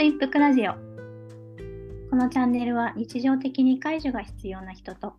[0.00, 0.72] と一服ラジオ
[2.08, 5.12] このチャンネルは日常的に介助が必要な人と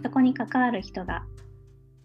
[0.00, 1.24] そこに関わる人が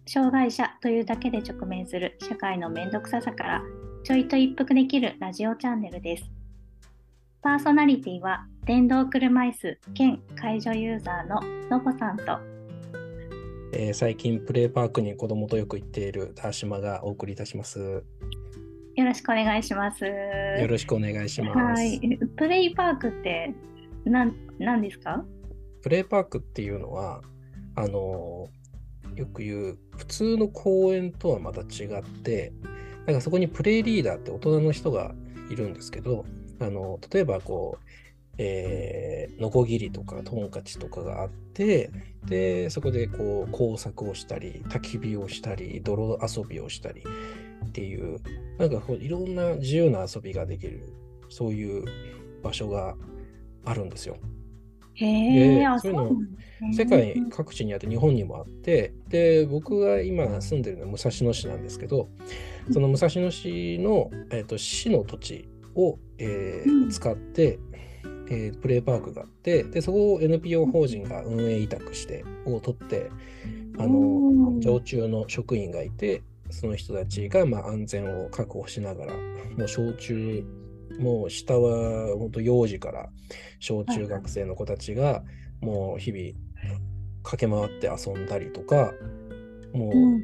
[0.08, 3.62] 障害者というだけで直面する社会のめんどくささから
[4.04, 6.24] ちょいと一服できるラジオチャンネルです
[7.44, 11.40] パーソナリティは電動車椅子兼介助ユーザーの
[11.70, 12.24] のぼさんと
[13.74, 18.04] えー最近プレイパークに子供とよく行っている田島がお送りいたします。
[18.96, 20.06] よよろしくお願いします。
[20.68, 21.82] ろしくお願いします。
[21.82, 22.00] はい、
[22.36, 23.54] プレイパークって
[24.06, 25.24] なんなんですか？
[25.82, 27.22] プレイパークっていうのは、
[27.76, 28.64] あのー
[29.16, 32.52] よく言う普通の公園とはまた違って、
[33.06, 35.14] なんかそこにプレイリーダーって大人の人が
[35.52, 36.26] いるんですけど、
[36.60, 37.86] あの例えばこう、
[38.40, 41.92] えー、ノコギリとかトンカチとかがあって、
[42.26, 47.04] で、そこでこう工作をしたり、焚き火をしたり、泥遊びをしたり
[47.64, 48.20] っていう、
[48.58, 50.84] なんかこういろんな自由な遊びができる、
[51.30, 51.86] そういう
[52.44, 52.96] 場所が
[53.66, 54.18] あるんですよ。
[54.96, 56.12] へえ、そういうの
[56.72, 62.10] 世界各地にあって日本にもあってで僕が今住んでるのは武蔵野市なんですけど
[62.72, 66.90] その武蔵野市の、えー、と市の土地を、えーうん。
[66.90, 67.60] 使って、
[68.30, 73.10] えープレイパークがあってでそこを NPO 法人が運営委託してを取って
[73.80, 74.62] あのうん。
[74.62, 76.22] 常駐の職員がいて
[76.54, 80.46] その人たちが、まあ、安全を確保しながらもう小中
[81.00, 83.10] もう下は本当幼児から
[83.60, 85.24] 小中学生の子たちが
[85.62, 86.34] もう日々
[87.24, 88.92] 駆け回って遊んだりとか
[89.74, 90.24] もう、うんうん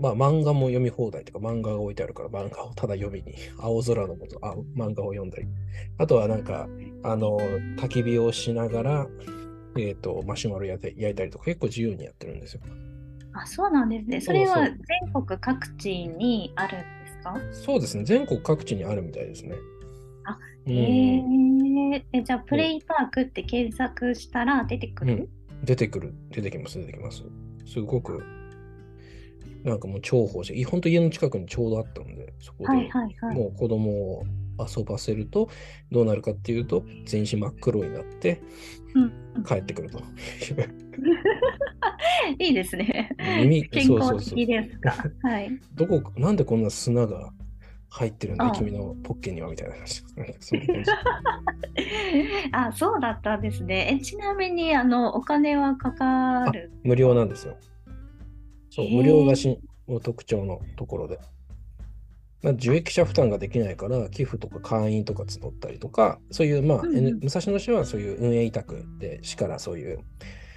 [0.00, 5.46] まあ漫画も読み放題とか漫画が置いてあるから漫画をただ読みに青空のもとあ漫画を読んだり
[5.98, 6.68] あとはなんか
[7.02, 7.38] あの
[7.76, 9.06] 焚き火をしながら
[9.76, 12.60] えっ、とマシュマロ焼いたりとか結構自由にやってるんですよ。
[13.32, 14.20] あ、そうなんですね。
[14.20, 14.78] それは全
[15.12, 17.36] 国各地にあるんですか？
[17.52, 19.54] そうですね全国各地にあるみたいですね。
[20.24, 21.16] あうんへ
[21.96, 22.04] え。
[22.12, 25.28] え、じゃあプレイパークって検索したら出てくる？
[25.64, 27.22] 出てくる、出てきます、出てきます。
[27.66, 28.22] すごく、
[29.64, 32.88] なんかもう重宝して、本当家の近くにちょうどあったので、そこで。
[33.34, 34.24] もう子供を
[34.68, 35.48] 遊ばせると、
[35.90, 38.40] どうなるかっていうと、全身真っ黒になって
[38.94, 39.00] う
[39.40, 40.00] ん、帰ってくると。
[42.38, 43.10] いいですね。
[43.40, 44.94] 耳健そうそうそう康的ですか。
[45.22, 45.50] はい。
[45.74, 47.32] どこ、なんでこんな砂が
[47.90, 50.02] 入ってるんだあ君のポッケにはみたいな話。
[52.52, 53.98] あ、そうだったんですね。
[54.00, 56.72] え、ちなみにあのお金はかかる？
[56.82, 57.56] 無料なんですよ。
[58.70, 59.58] そう、無料がし
[60.02, 61.18] 特徴のところで。
[62.42, 70.00] まあ、受益者負担ができないから、寄付とか会員とか募ったりとか、そういう、まあ、うんうん武蔵野市はそういう運営委託で、市からそういう、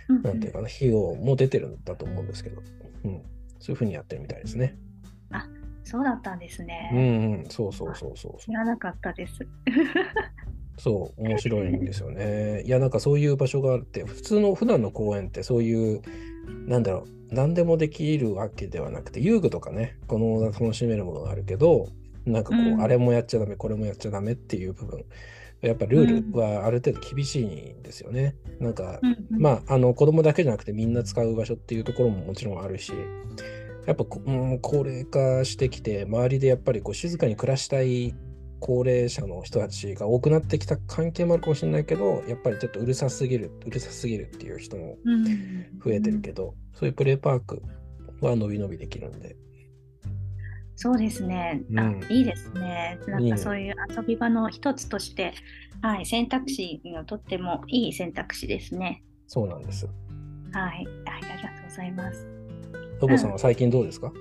[0.09, 2.61] うんなんていうかな、費用も出てるんだと思うんですけど、
[3.05, 3.21] うん、
[3.59, 4.77] そういうふうにやってるみたいですね。
[5.83, 7.43] そうだったんですうんね。
[7.43, 9.45] うん、そうそうそうそう知らなかったです。
[10.77, 12.63] そう、面白いんですよね。
[12.63, 16.01] いや、なんかそういう場所があって、普通の普段の公園ってそういう、
[16.67, 21.87] なんだろう、何でもできるわけではなくて、遊具とかね、この楽しめるものがあるけど、
[22.25, 22.81] なんかこう、うん。
[22.81, 25.05] あれもやっちゃダメ、これもやっちゃダメっていう部分、
[25.61, 28.35] やっぱルールはある程度厳しいんですよね。
[28.59, 29.41] なんか、うんうん。
[29.41, 32.93] まあ、あの子供だけじゃなくてみんな使う場所っていうところももちろんあるし、
[33.85, 38.13] やっぱこ、うん、高齢化してきて、周りでやっぱりこう静かに暮らしたい
[38.65, 45.25] 高齢者の人たちが多くなってきた関係もあるかもしれないけど、やっぱりちょっとうるさすぎる、うるさすぎるっていう人もうん
[45.83, 47.61] 増えてるけど、そういうプレイパーク
[48.21, 49.35] は伸び伸びできるんで、
[50.77, 51.61] そうですね。
[51.77, 52.97] あうんいいですね。
[53.05, 55.33] ないんかそういう遊び場の一つとして、
[55.81, 59.03] はい、選択肢がとってもいい選択肢ですね。
[59.27, 59.87] そうなんです。
[60.53, 62.25] はい、はい、ありがとうございます。
[63.01, 64.13] トボさんは最近どうですか、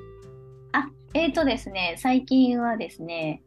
[0.73, 3.45] あ、えーとですね、最近はですね、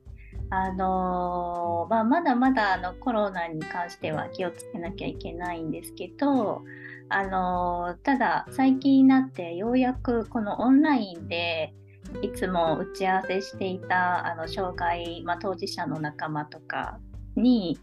[0.50, 6.64] あのまあ、まだまだあのコロナに関しては気をつけなきゃいけないんですけど、
[7.10, 11.74] あのただ最近になってようやくこのオンラインで
[12.22, 17.00] いつも打ち合わせしていたあの障害、まあ、当事者の仲間とか
[17.36, 17.78] に、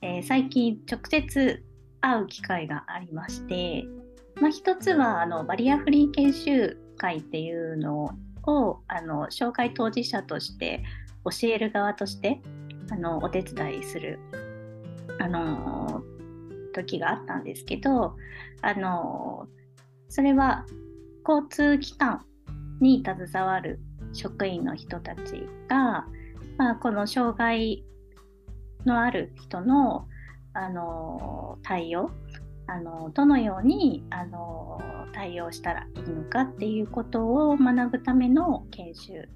[0.00, 1.64] えー最近直接
[2.00, 3.84] 会う機会がありまして、
[4.40, 8.04] まあ、一つはあのバリアフリー研修会っていうの
[8.44, 10.82] をあの障害当事者として
[11.30, 12.40] 教える側として
[12.90, 14.18] あのお手伝いする
[15.20, 16.02] あの
[16.74, 18.16] 時があったんですけど
[18.62, 19.46] あの
[20.08, 20.64] それは
[21.26, 22.24] 交通機関
[22.80, 23.80] に携わる
[24.12, 26.06] 職員の人たちが、
[26.56, 27.84] まあ、この障害
[28.86, 30.06] のある人の
[30.54, 32.10] あの対応
[32.66, 34.80] あのどのようにあの
[35.12, 39.28] 対応したらいいのかっていうことを学ぶための研修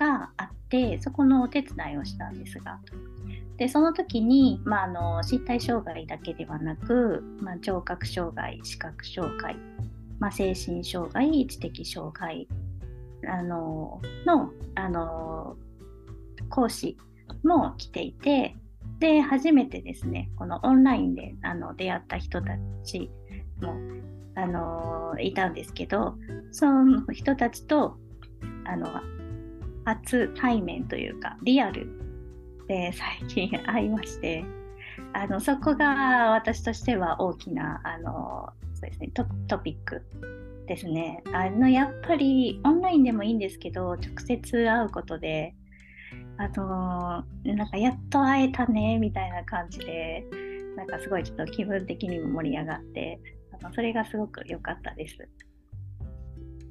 [0.00, 2.80] があってそこのお手伝いをしたんですが。
[3.58, 9.54] でその時に、まあ、あの身体障害だけではなく、まあ、聴覚障害視覚障害、
[10.18, 12.48] まあ、精神障害知的障害
[13.28, 15.56] あののあの
[16.48, 16.96] 講師
[17.44, 18.56] も来ていて
[18.98, 23.10] で初めてですねこのオンラインであの出会った人たち
[23.60, 23.74] も
[24.36, 26.14] あのいたんですけど
[26.50, 27.98] その人たちと
[28.64, 28.86] あの
[29.94, 31.88] 初対面というかリアル
[32.68, 34.44] で最近会いまして
[35.12, 40.02] あのそこが私としては大きなあのそうですねトピック
[40.66, 45.54] ですねあのやっぱりオンラインでもいいんですけど直接会うことで
[46.38, 50.24] あのなんかやっと会えたねみたいな感じで
[50.76, 53.20] なんかすごいちょっと気分的にも盛り上がって
[53.60, 55.28] あのそれがすごく良かったです。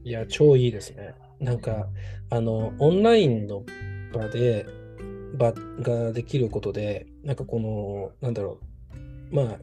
[0.04, 1.16] いや超いいですね。
[1.40, 1.88] なんか
[2.30, 3.64] あのオンラインの
[4.14, 4.66] 場で
[5.38, 8.60] 場ができることでなんかこのなんだろ
[9.32, 9.58] うま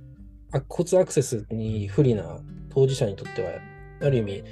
[0.53, 2.41] あ交通アクセスに不利な
[2.71, 3.51] 当事者にとっては
[4.01, 4.45] ある意味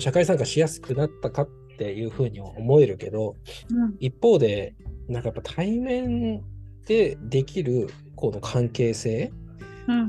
[0.00, 1.48] 社会参加しやすくなったかっ
[1.78, 3.36] ていうふうに思えるけど、
[3.70, 4.74] うん、一方で
[5.08, 6.42] なんかやっぱ対面
[6.86, 9.32] でできるこの関係性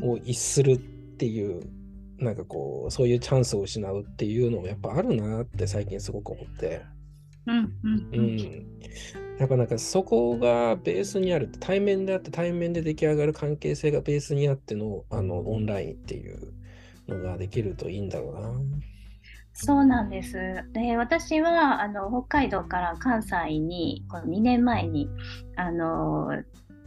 [0.01, 1.82] を逸するっていう、うん、
[2.19, 6.81] なんかこうそういうチャンスを失うっていうのもやっぱあるなって最近すごく思って。
[7.45, 7.73] うん、
[8.13, 8.37] うん、
[9.37, 16.53] やっぱなんかそこがベースにある対面であって対面で出来上がる関係性がベースにあってのあのオンラインっていう
[17.07, 18.49] のができるといいんだろうな。
[19.53, 20.33] そうなんです。
[20.73, 25.07] で、私はあの北海道から関西にこの2年前に
[25.55, 26.29] あの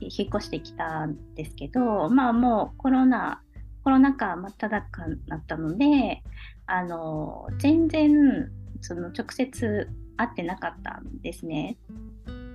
[0.00, 3.40] 引っ越してきたんですけど、まあもうコロナ
[3.86, 6.20] コロナ禍真っ只中になったので、
[6.66, 8.50] あの全然
[8.80, 11.76] その直接会ってなかったんですね。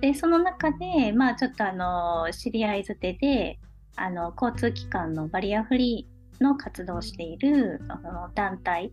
[0.02, 3.58] で、その中で、まあちょっとあの知り合いづてで、
[3.96, 8.92] あの交通機関のバリアフリーの活動をしているあの団体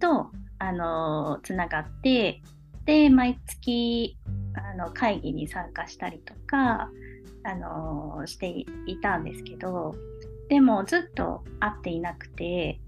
[0.00, 2.40] とあのつながって
[2.86, 4.16] で毎月
[4.54, 6.88] あの会議に参加したりとか
[7.42, 9.94] あのしていたんですけど
[10.48, 12.80] でもずっと会っていなくて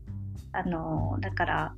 [0.53, 1.75] あのだから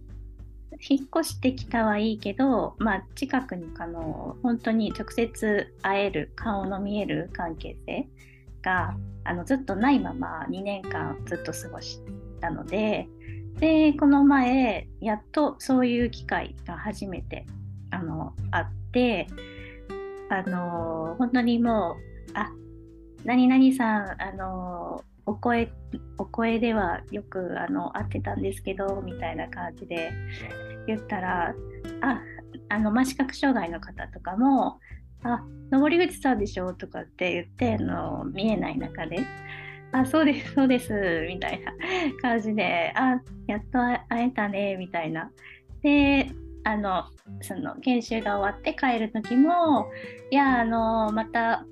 [0.89, 8.09] 引っ越してきたはいいけど、まあ、近くにあの本当に直接会える顔の見える関係性
[8.63, 8.95] が
[9.25, 12.01] あのずっとないまま2年間ずっと過ごし
[12.41, 13.09] たので
[13.59, 17.45] でこの前やっとそういう機会が初めて
[17.91, 19.27] あのあって
[20.31, 21.97] あの本当にも
[22.35, 22.51] うあ
[23.25, 25.71] 何々さんあのお声
[26.19, 30.13] お声ではよくあの会ってたんですけどみたいな感じで
[30.87, 31.55] 言ったら
[32.01, 32.23] あ
[32.71, 34.81] あの、まあ、視覚障害の方とかも
[35.23, 39.19] あ登口さんでしょとかって言ってあの見えない中で
[39.93, 40.93] あ、そうです、そうです、
[41.29, 41.73] みたいな
[42.21, 45.31] 感じで、あ、やっと会えたね、みたいな。
[45.83, 46.31] で、
[46.65, 47.05] あの、
[47.41, 49.87] その研修が終わって帰る時も、
[50.31, 51.65] いや、あの、また、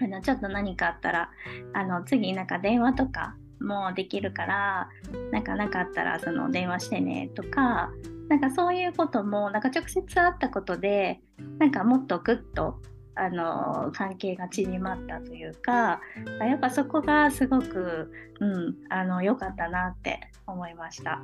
[0.00, 1.30] あの、ちょっと何かあったら、
[1.72, 4.88] あの、次なんか電話とかもできるから、
[5.32, 7.90] なんかなかあったら、その電話してね、とか、
[8.28, 11.20] なんかそういうことも、なんか直接会ったことで、
[11.58, 12.80] なんかもっとグッと
[13.16, 16.00] あの関係が縮まったというか
[16.40, 18.10] やっぱそこがすごく
[18.40, 21.22] 良、うん、あのかったなって思いました。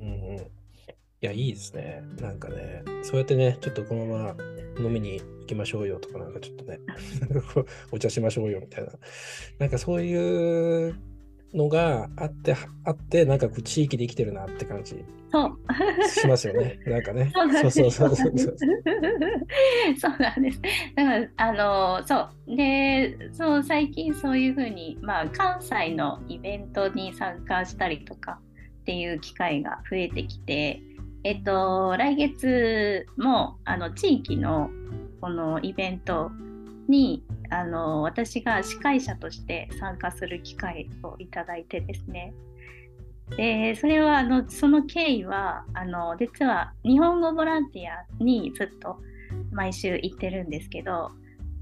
[0.00, 0.46] うんうん、
[1.20, 2.04] いやいいですね。
[2.20, 4.36] なんかねそうやってねちょっとこのまま
[4.78, 6.78] 飲みに行きましょうよとかなんかちょっとね
[7.90, 8.92] お茶しましょうよみたいな
[9.58, 10.94] なんかそういう
[11.54, 15.04] のがあってあってなんかこう地域で生きてるなって感じ
[16.20, 16.78] しますよね。
[16.86, 17.32] なんかね。
[17.62, 18.56] そうそうそうそうそう。
[19.98, 20.60] そうなんです。
[20.94, 28.40] だからあのそうでそう最近そういうふうにまあ関西のイベントに参加したりとか
[28.82, 30.82] っていう機会が増えてきて、
[31.28, 34.70] えっと来月もあの地域の
[35.20, 36.30] このイベント
[36.88, 42.32] にあの私が司会者として参加する機会をいただいてですね。
[43.36, 48.96] でそれはあのその経緯はあの実は日本語ボランティアにずっと
[49.52, 51.10] 毎週行ってるんですけど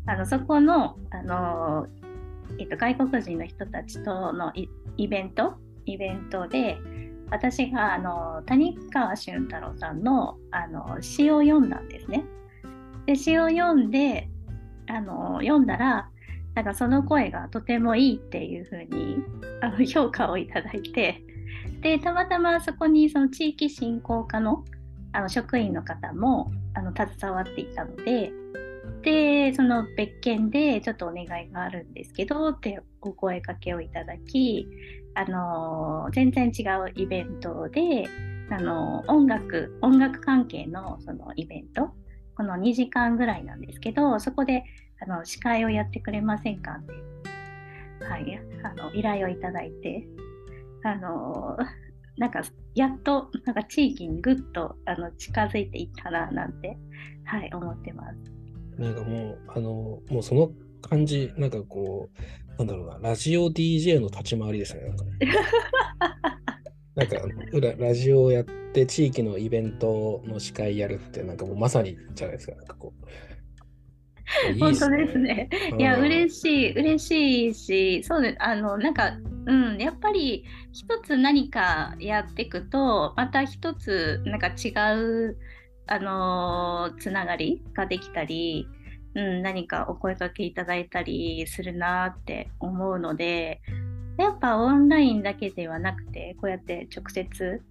[0.06, 1.88] あのそこのあの、
[2.61, 4.52] えっと、外国人の人たちとの
[4.96, 5.54] イベント
[5.87, 6.78] イベントで
[7.30, 12.25] 私があの谷川俊太郎さんのあの詩を読んだんですね。
[13.06, 14.28] で詩を読んで
[14.88, 16.09] あの読んだら
[16.54, 19.18] なんかその声がとてもいいっていう風に
[19.61, 21.23] あに評価をいただいて
[21.83, 24.64] でたまたまそこにその地域振興課の
[25.12, 28.33] あの職員の方もあの携わっていたので
[29.02, 34.66] でその別件でちょっとお願いがあるんですけどってお声かけをいただき
[35.16, 38.08] あの全然違うイベントで
[38.50, 41.90] あの音楽音楽関係のそのイベント
[42.37, 44.64] この2時間ぐらいなんですけどそこで
[45.00, 46.92] あの司会をやってくれませんかって。
[46.92, 46.96] い
[48.06, 50.06] う、はい、あの依頼をいただいて。
[50.87, 51.56] あの
[52.16, 52.42] なんか
[52.75, 56.78] やっとなんか地域にぐっとあの近づいていったななんて、
[57.25, 58.80] はい、思ってます。
[58.80, 59.70] なんかもうあの
[60.08, 62.23] もうその感じなんかこう
[62.58, 65.12] なんだろうなラジオ DJ の立ち回りですねなんかね。
[66.94, 67.16] なんか
[67.78, 72.56] ラジオをやって地域のイベントの司会やるってなんかもうまさにじゃないですか。
[72.56, 75.48] なんかこうね、本当ですね。
[75.78, 78.36] いや、嬉しい、嬉しいし、そうです。
[78.40, 79.12] あの、なんか、
[79.46, 85.36] うん、やっぱり一つ何かやっていくと、また一つなんか違う、
[85.86, 88.66] あのー、つながりができたり、
[89.16, 93.62] うん、何かお声かけいただいたりするなって思うので、
[94.18, 97.62] やっぱオンラインだけではなくて、こうやって直接、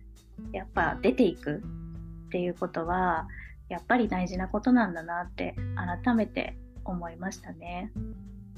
[0.52, 1.62] やっぱ出ていく
[2.28, 3.28] っていうことは、
[3.70, 5.56] やっぱり大事なことなんだなって
[6.04, 7.92] 改めて思いましたね。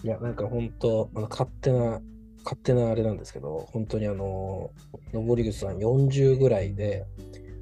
[0.01, 1.99] いや、なんか本当、あの勝手な、
[2.45, 4.71] 勝手なあれなんですけど、本当にあの、
[5.11, 7.05] 登口さん40ぐらいで、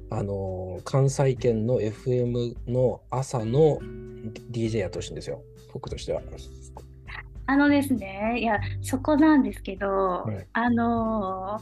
[0.08, 3.80] あの、関西圏の FM の朝の
[4.50, 5.42] DJ やってほしいんですよ、
[5.72, 6.22] 僕としては。
[7.48, 11.60] あのですね、いや、そこなんですけど、はい、あの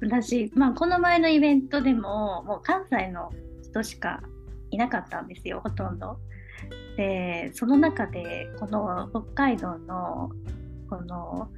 [0.00, 3.32] 私、まあ、この前のイベントでも、もう関西の
[3.62, 4.22] 人しか
[4.70, 6.18] いなかったんですよほとんど。
[6.96, 10.30] でその中でこの北海道の
[10.90, 11.48] この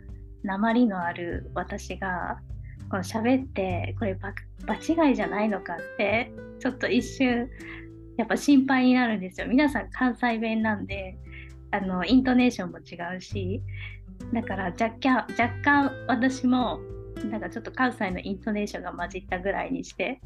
[0.42, 2.38] 鉛のある私が
[2.90, 4.74] この喋ってこれ場
[5.08, 7.48] 違いじゃないのかってちょっと一瞬
[8.20, 9.46] やっぱ心配になるんですよ。
[9.48, 11.16] 皆さん関西弁なんで
[11.70, 13.62] あのイントネーションも違うし
[14.34, 16.80] だから若干若干私も
[17.30, 20.20] なんかちょっと関西のイントネーションが混じったぐらいにして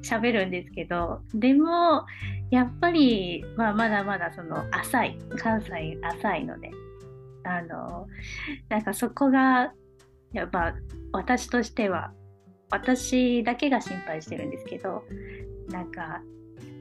[0.00, 2.06] 喋るんですけどでも
[2.52, 6.70] やっぱり、まあ、まだまだその浅い関西浅いので
[7.42, 8.06] あの
[8.68, 9.72] なんかそこが
[10.32, 10.74] やっぱ
[11.12, 12.12] 私としては
[12.70, 15.02] 私だけが心配してるんですけど
[15.70, 16.20] なんか、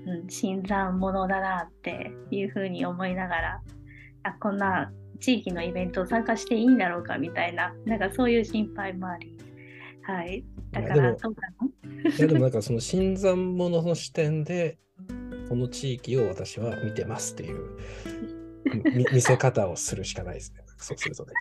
[0.08, 3.62] うん、新参者だなっていうふうに思いながら
[4.24, 9.36] あこんな地域のイベントを参加していいんだろうかみたいななんかそういう心配もあり
[10.10, 10.44] はい。
[10.72, 11.42] だからどうか
[11.94, 12.10] な？
[12.10, 14.80] いやでもなんかその新参者の視点で
[15.48, 17.70] この地域を私は見てますっていう
[19.14, 20.64] 見せ方をするしかないですね。
[20.78, 21.34] そうするとね。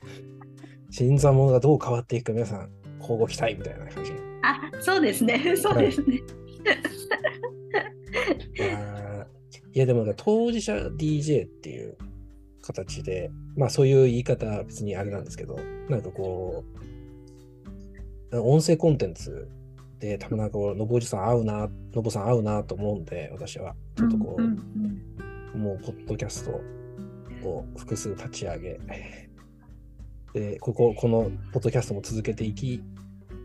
[0.90, 4.12] 新参者がどう変わっていくか皆さん交互期待みたいな感じ。
[4.42, 5.56] あ、そうですね。
[5.56, 6.20] そうですね。
[6.64, 6.78] はい、
[9.74, 11.96] いやでも当事者 DJ っていう
[12.62, 16.64] 形で、まあそういう言い方は別にあれなんですけど、なんかこ
[18.32, 19.48] う、音声コンテンツ
[19.98, 23.74] で、多分なんかこう、のぼおじさん合うな、のぼさん合うなと思うんで、私は。
[23.96, 25.02] ちょっとこう、うんうん
[25.54, 28.80] うん、もう、ポッドキャストを複数立ち上げ、
[30.34, 32.80] で、ここ、このポッドキャストも続けていき、い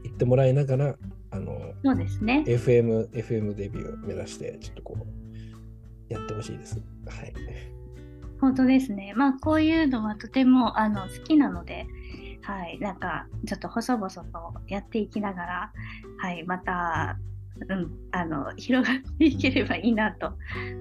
[0.10, 0.96] ってもらいながら、
[1.34, 2.44] あの、そうですね。
[2.48, 6.80] FM、FM デビュー目指して、ちょっとこう、やってほしいです。
[7.08, 7.34] はい。
[8.40, 9.14] 本当ですね。
[9.16, 11.88] まあ、こういうのはとてもあの好きなので、
[12.42, 14.24] はい、なんかちょっと細々と
[14.68, 15.72] やっていきながら、
[16.20, 17.18] はい、また、
[17.70, 20.34] うん、あの広がっていければいいなと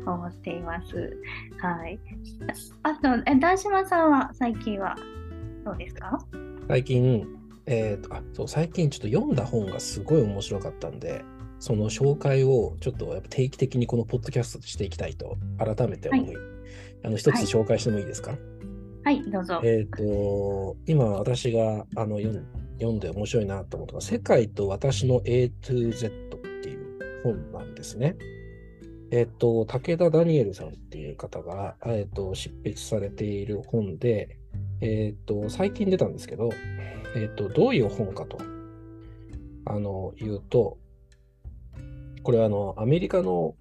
[0.06, 1.16] 思っています。
[1.60, 2.00] はい、
[2.82, 4.96] あと、えダ島さんは最近は
[5.64, 6.18] どうですか？
[6.66, 7.24] 最近、
[7.72, 11.24] えーと、あそう最近ちょっと読んだ本がすごい面白かったんで、
[11.58, 16.36] その紹介をちょっとやっぱ定期的にこのポッドキャストでしていきたいと改めて思い、はい、
[17.04, 18.40] あの一つ紹介してもいいですか、はい
[19.04, 19.60] はい、どうぞ。
[19.64, 28.16] えっ、と、今私があの読んで面白いなと思ったのは、世界と私の A to Z っていう本なんですね。
[29.10, 34.38] えっ、と、武田ダニエルさんっていう方が、えっ、と、執筆されている本で、
[34.80, 36.50] えっ、と、最近出たんですけど、
[37.14, 38.38] えっ、と、どういう本かと、
[39.66, 40.78] あの、言うと、
[42.22, 43.54] これはあの、アメリカの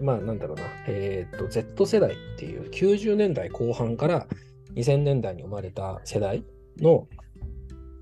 [0.00, 4.26] まあなんだろうな、えっ、ー、と、Z 世代っていう90年代後半から
[4.74, 6.44] 2000年代に生まれた世代
[6.78, 7.08] の、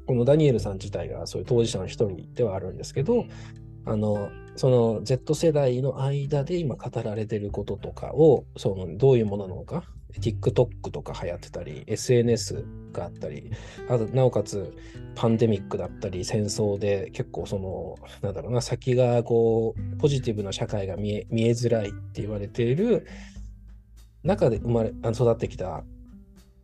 [0.07, 3.27] このダニエルさん自体がそういう当事者の一人ではあるんですけど、
[3.89, 9.85] あのその Z 世代の間で今語られてることとかをそのどういうものなのか
[10.15, 13.51] TikTok とか流行ってたり SNS があったり
[13.89, 14.75] あとなおかつ
[15.15, 23.07] パンデミックだったり戦争で結構そのなんだろうな先がこうポジティブな社会が見え見えづらいって言われている
[24.23, 25.85] 中で生まれ育ってきた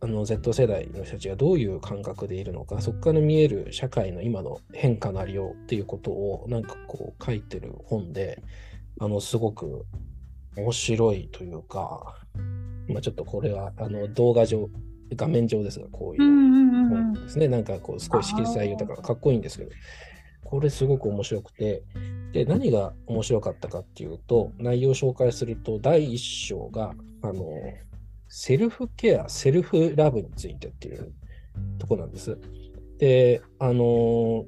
[0.03, 8.43] あの Z 世代の人たちがどういう感覚でいるのか、そこから見える社会の今の変化なりようっていうことをなんかこう書いてる本で、
[8.99, 9.85] あのすごく
[10.57, 12.17] 面白いというか、
[12.87, 14.69] まあ、ちょっとこれはあの動画上、
[15.15, 16.21] 画面上ですが、こういう
[16.89, 17.47] 本ですね。
[17.47, 19.71] なんかこう、すごい色彩豊かかっこいいんですけど、
[20.43, 21.83] これすごく面白くて、
[22.31, 27.45] で、何が面白かったかっていうと、内容を紹介すると、第1章が、あの、
[28.27, 31.13] セルフケア、セルフラブについてっていう
[31.77, 32.37] とこなんです。
[32.97, 34.45] で、あの、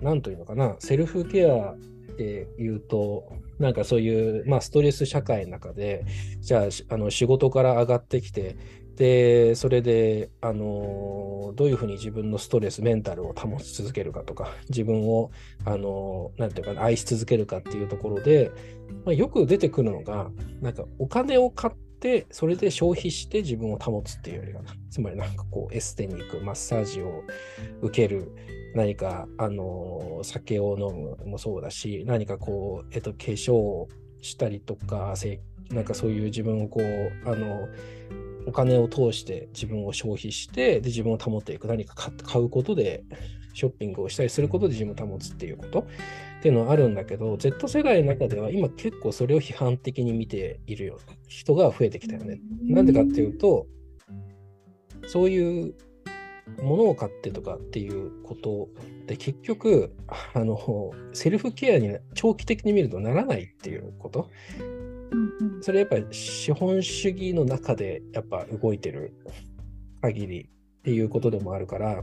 [0.00, 1.76] なんというのかな、セルフケアっ
[2.16, 6.04] ていうと、なんかそういう、まあ、ストレス社会の中で、
[6.40, 8.56] じゃあ、あの仕事から上がってきて、
[8.96, 15.30] で、それで、あのどういうふうに自分のストレス、メンタルを保ち続けるかとか、自分を、
[15.66, 18.50] あのなんていうかな、愛し続けるかっていうところで、
[19.04, 20.30] まあ、よく出てくるのが、
[20.62, 21.89] なんかお金を買って、
[22.30, 24.72] それで消費して自分を保つっていうよりかな。
[24.90, 27.24] つまりなんかこうエステに行く、マッサージを
[27.82, 28.32] 受ける、
[28.74, 33.86] 何か、あの、酒を飲むもそうだし、何かこう、えっと、化粧
[34.20, 35.14] したりとか、
[35.70, 37.68] なんかそういう自分をこう、あの、
[38.46, 41.66] お金を通して自分を消費して、で、自分を保っていく。
[41.68, 43.04] 何か買うことで、
[43.54, 45.86] ショッピングをしたりすることで自分を保つっていうこと
[46.40, 52.40] っていうのはあるんだけど、Z 世代の中では今結構それを批判的に見ているよ人が増えてきたよね。
[52.62, 53.66] なんでかっていうと、
[55.06, 55.74] そういう
[56.62, 58.68] 物を買ってとかっていうこと
[59.06, 59.94] で結局
[60.32, 64.30] あのセルフケアに長期的に見るとならないっていうこと。
[65.60, 69.12] それやっぱり資本主義の中でやっぱ動いてる
[70.00, 72.02] 限りっていうことでもあるから、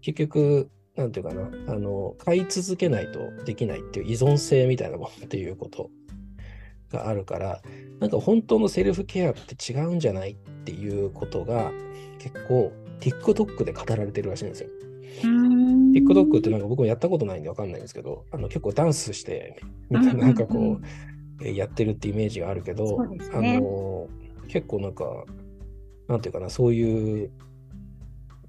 [0.00, 5.90] 結局なんていうかな、あの、買い続けないとできないっていう依存性みたいなものっていうこと。
[6.90, 7.62] があるから、
[8.00, 11.72] なんか本当のセルフケアって違うんじゃないっていうことが
[12.18, 14.68] 結構 TikTok で語られてるらしいんですよ。
[15.94, 20.80] TikTok ってなんか僕もやったことないんでわかんないんですけど、あの結構ダンスして、みたいななんかこ
[21.40, 24.08] う、やってるってイメージがあるけど、ね、あの
[24.48, 25.24] 結構なんか、
[26.08, 27.30] なんていうかな、そういう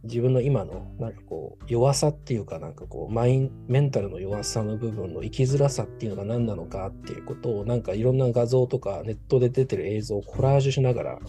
[0.03, 11.19] 自分の今のなんかこう弱さっていうかなんかこうマインメンタルの弱さの部分の生きづらさっていうのが何なのかっていうことをなんかいろんな画像とかネットで出てる映像をコラージュしながら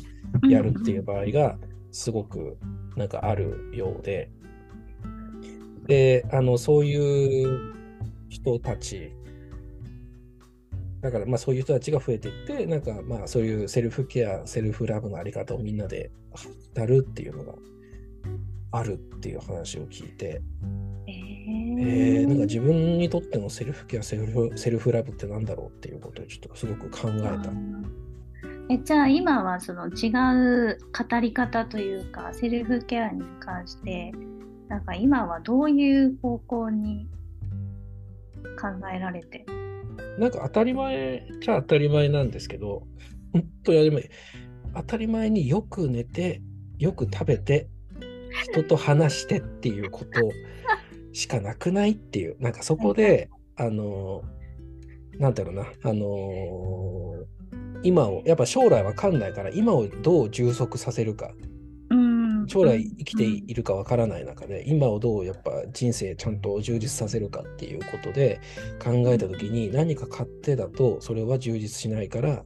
[0.48, 1.58] やるっていう場合が
[1.90, 2.56] すごく
[2.96, 4.30] なんかあるようで。
[5.86, 7.74] であのそういう
[8.28, 9.12] 人たち
[11.00, 16.12] だからまあそういう人たちが増えていってなんかまあそういうセルフケアセルフラブのあり方をみんなで
[16.76, 17.54] 語るっていうのが
[18.72, 20.42] あるっていう話を聞いて、
[21.06, 27.52] えー、えー、なんか自分にとってのセルフケアセルフセルフラブってなんだろうっていうことをちょっとすごく考えた。
[28.70, 30.08] えじゃあ今はその違
[30.72, 34.12] う語り方というかセルフケアに関して
[34.68, 37.08] なんか今はどういう方向に
[38.60, 39.44] 考えられて？
[40.18, 42.86] なんか当たり前じゃ当たり前なんですけど
[43.32, 44.10] 本当やり前
[44.74, 46.40] 当たり前によく寝て
[46.78, 47.68] よく食べて
[48.42, 50.10] 人と話してっていうこと
[51.12, 54.22] しかなくないっていう、なんかそこで、あの、
[55.18, 57.14] なんだろうな、あの
[57.82, 61.32] 今を、やっぱ将来わかんないから、今をどう充足させるか。
[62.48, 68.40] 将来生きているかわからない中で、今をどうやっぱ人生ちゃんと充実させるかっていうことで
[68.82, 72.44] 考えた時に何か勝手だとそれは充実しないから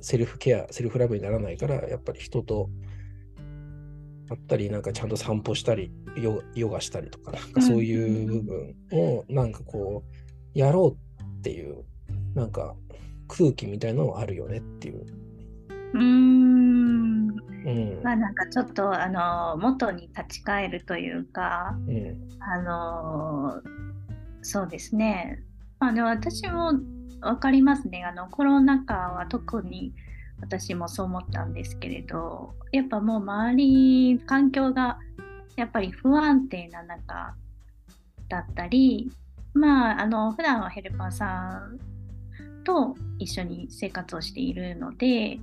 [0.00, 2.68] セルフケアセルフラブにならないからやっぱり人と
[4.30, 10.04] あったり、なんかちゃんと散歩したり、ヨヨガしたりとか、なんかそういう部分を、なんかこ
[10.54, 11.84] う、やろうっていう、
[12.34, 12.74] なんか
[13.28, 15.06] 空気みたいなのはあるよねっていう。
[15.94, 17.28] うん。
[17.66, 23.62] うん、まあなんかちょっとあの元に立ち返るというか、うん、あの
[24.42, 25.42] そうですね。
[25.80, 26.72] あの私も
[27.20, 28.04] 分かりますね。
[28.04, 29.92] あのコロナ禍は特に
[30.40, 34.98] 私もそう思ったんですけれどやっぱもう周り環境が
[35.56, 37.34] やっぱり不安定な中
[38.28, 39.10] だったり
[39.54, 41.26] まああの普段はヘルパーさ
[41.58, 41.78] ん
[42.64, 45.38] と一緒に生活をしているので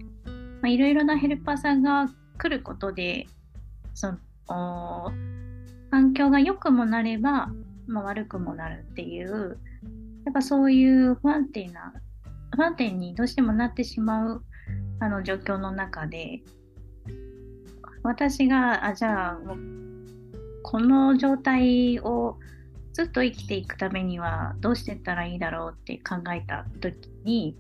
[0.64, 3.28] いろいろなヘルパーさんが来ることで
[3.94, 4.14] そ
[4.48, 5.12] の
[5.92, 7.50] 環境が良くもなれば、
[7.88, 9.58] まあ、悪くもなるっていう
[10.26, 11.94] やっぱそういう不安定な
[12.56, 14.44] 不安定にどうしてもなってしまう
[15.00, 16.42] あの状況の中で
[18.04, 19.40] 私があじゃあ
[20.64, 22.38] この状態を
[22.94, 27.58] ずっと生きていくためにはどうしていったらいいだろうって考えた時に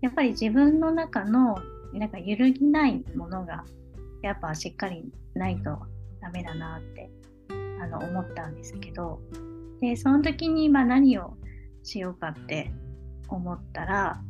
[0.00, 1.58] やっぱり自分の中の
[1.92, 3.64] なんか揺るぎないものが
[4.22, 5.78] やっぱしっかりないと
[6.20, 7.10] ダメだなって
[7.80, 9.20] あの思ったんですけど
[9.80, 11.34] でその時にまあ何を
[11.82, 12.70] しようかって
[13.28, 14.20] 思ったら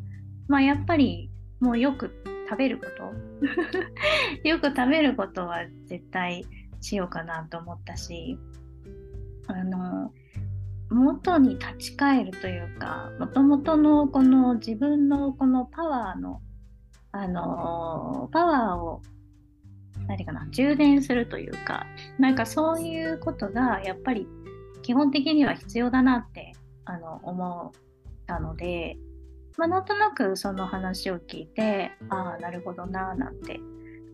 [0.48, 1.30] まあやっぱり
[1.64, 2.10] もうよく
[2.48, 3.14] 食べること？
[4.46, 6.44] よく食べることは絶対
[6.80, 8.38] しようかなと思ったし
[9.46, 10.12] あの
[10.90, 16.42] 元に立ち返るというかもともとのこの自分のこのパワーの
[17.12, 19.00] あのパワーを
[20.06, 21.86] 何かな充電するというか
[22.18, 24.28] なんかそういうことがやっぱり
[24.82, 26.52] 基本的には必要だなって
[26.84, 27.80] あの思っ
[28.26, 28.98] たので、
[29.56, 33.60] まあ、なんとなくその話を聞いてああなるほどなーなんて、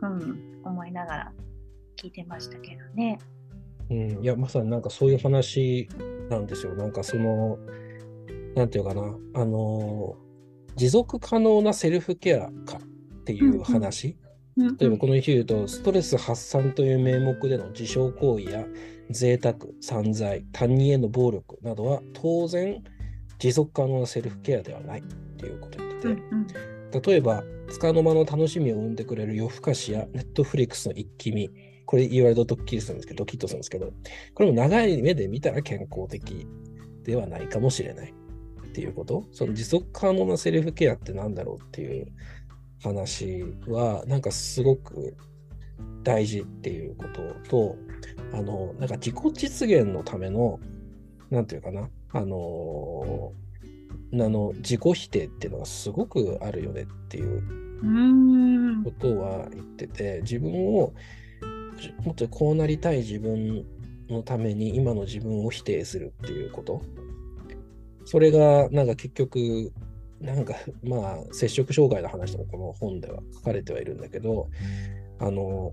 [0.02, 1.32] うん、思いながら
[1.96, 3.18] 聞いてましたけどね。
[3.90, 5.88] うん、いやまさになんかそういう話
[6.28, 6.74] なんですよ。
[6.74, 7.58] なんかその
[8.54, 9.02] なんていうかな
[9.34, 10.16] あの
[10.76, 14.16] 持続可能なセルフケアかっていう話。
[14.56, 18.64] うんうん、例えばこの日言うと、ストレス発散という名目での自傷行為や
[19.08, 22.82] 贅沢、散財、他人への暴力などは当然
[23.40, 25.02] 持続可能なセルフケアではないっ
[25.36, 26.46] ていうことを言ってて、うん
[26.92, 31.50] うん、例えば、つかの間の楽しみを生んでくれる夜更かしやネットフリックスの一気見、
[31.86, 33.92] これ言われるとドッキリするんですけど、ドキッとするんですけど、
[34.34, 36.46] これも長い目で見たら健康的
[37.02, 38.14] ではないかもしれない
[38.68, 42.06] っていうこと、その持続可能なセルフケアって何だろうっていう
[42.82, 45.16] 話は、なんかすごく
[46.02, 47.76] 大事っていうことと、
[48.32, 50.60] あの、なんか自己実現のための、
[51.30, 53.32] なんていうかな、あの
[54.12, 57.42] あの自己否定っていうのがすごくあるよねっていう
[58.84, 60.92] ことは言ってて自分を
[62.04, 63.64] もっとこうなりたい自分
[64.08, 66.82] のために今の自分を否定するっていうこと。
[68.04, 69.72] それがなんか結局
[70.20, 74.48] なんかまあ摂食障害の話もこの本では書かれてはいるんだけど
[75.18, 75.72] あの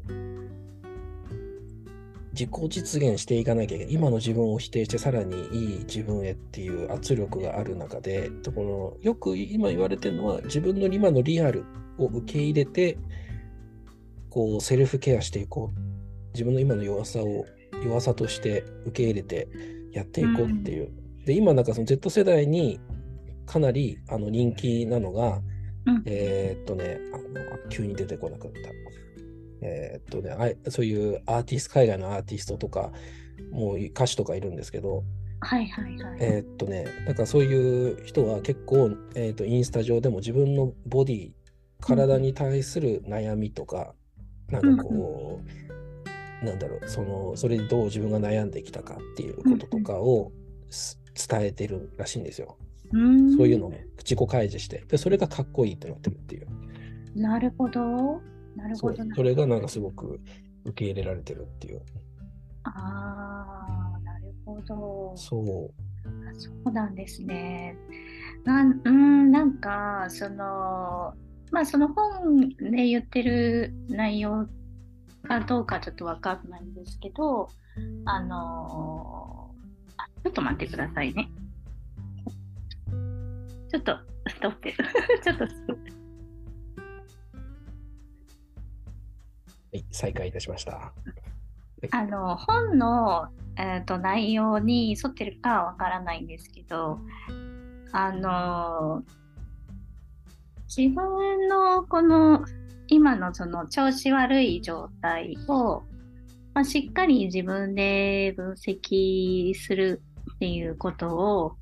[2.38, 3.94] 自己実現していかなきゃいけない。
[3.94, 11.66] 今の自分を否定してさらにいい自分へっていう圧力がある中でこのよく今言われてるのは自分の今のリアル
[11.98, 12.98] を受け入れて
[14.30, 15.88] こうセルフケアしていこう。
[16.38, 17.48] 自分の今の弱さを
[17.84, 19.48] 弱さとして受け入れて
[19.92, 22.80] やっていこうっていう、うん、で今なんかその Z 世代に
[23.48, 25.42] かなりあの人気なのが、
[25.88, 28.58] うん、えー、っとねあの急に出てこなかった
[29.68, 32.92] えー、っとねあそういうアーティスト海外のアーティストとか
[33.52, 35.04] もう歌手とかいるんですけど
[35.40, 36.18] はいはいはい。
[36.20, 41.32] えー、っとね、なんかそういう人は結構、えー、っとインスタ上でも自分のボディ、
[41.80, 43.94] 体に対する悩みとか、
[44.50, 50.32] うん、なんかこう、うん、なんだろう、その、それでどう自分が悩んできたかっていうこととかを、
[51.30, 52.58] 伝えてるらしいんですよ。
[52.92, 56.48] うん、そういうのを自己開示して、で、それがかっこいいってなってるっていう。
[57.16, 58.22] なるほど。
[58.58, 60.20] なるほどそれがなんかすごく
[60.66, 61.82] 受け入れられてるっていう。
[62.64, 65.14] ああ、なるほど。
[65.16, 65.88] そう。
[66.40, 67.78] そうなんですね。
[68.44, 71.14] なんうんなんかその
[71.52, 74.48] まあその本で言ってる内容
[75.28, 77.50] かどうかちょっとわかんないんですけど、
[78.06, 79.52] あの
[79.98, 81.30] あちょっと待ってくださいね。
[83.70, 84.72] ちょっとストップ。
[85.24, 85.97] ちょっとストップ。
[89.72, 90.94] い、再開いたしました。
[91.92, 93.28] あの本の、
[93.58, 97.00] えーと、内容に沿ってるかわからないんですけど、
[97.92, 99.04] あの
[100.76, 102.44] 自分のこの
[102.88, 105.84] 今のその調子悪い状態を、
[106.54, 110.02] まあ、しっかり自分で分析する
[110.34, 111.56] っていうことを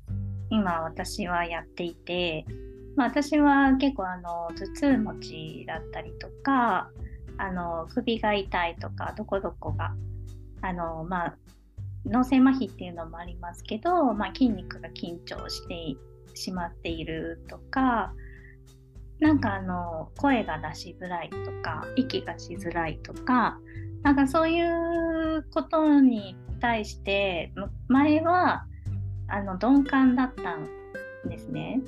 [0.50, 2.44] 今私はやっていて、
[2.96, 6.90] まあ、私は結構あの頭痛持ちだったりとか
[7.38, 9.94] あの首が痛いとかどこどこが
[10.62, 11.36] あの、まあ、
[12.04, 15.96] 脳性麻痺っていうのもありますけど、まあ、筋肉が緊張して
[16.34, 18.12] しまっているとか
[19.20, 23.58] なんかあの声が出しづらいとか息がしづらいとか
[24.02, 27.52] なんかそういうことに対して
[27.88, 28.66] 前は
[29.28, 30.68] あの鈍感だったん
[31.28, 31.80] ですね。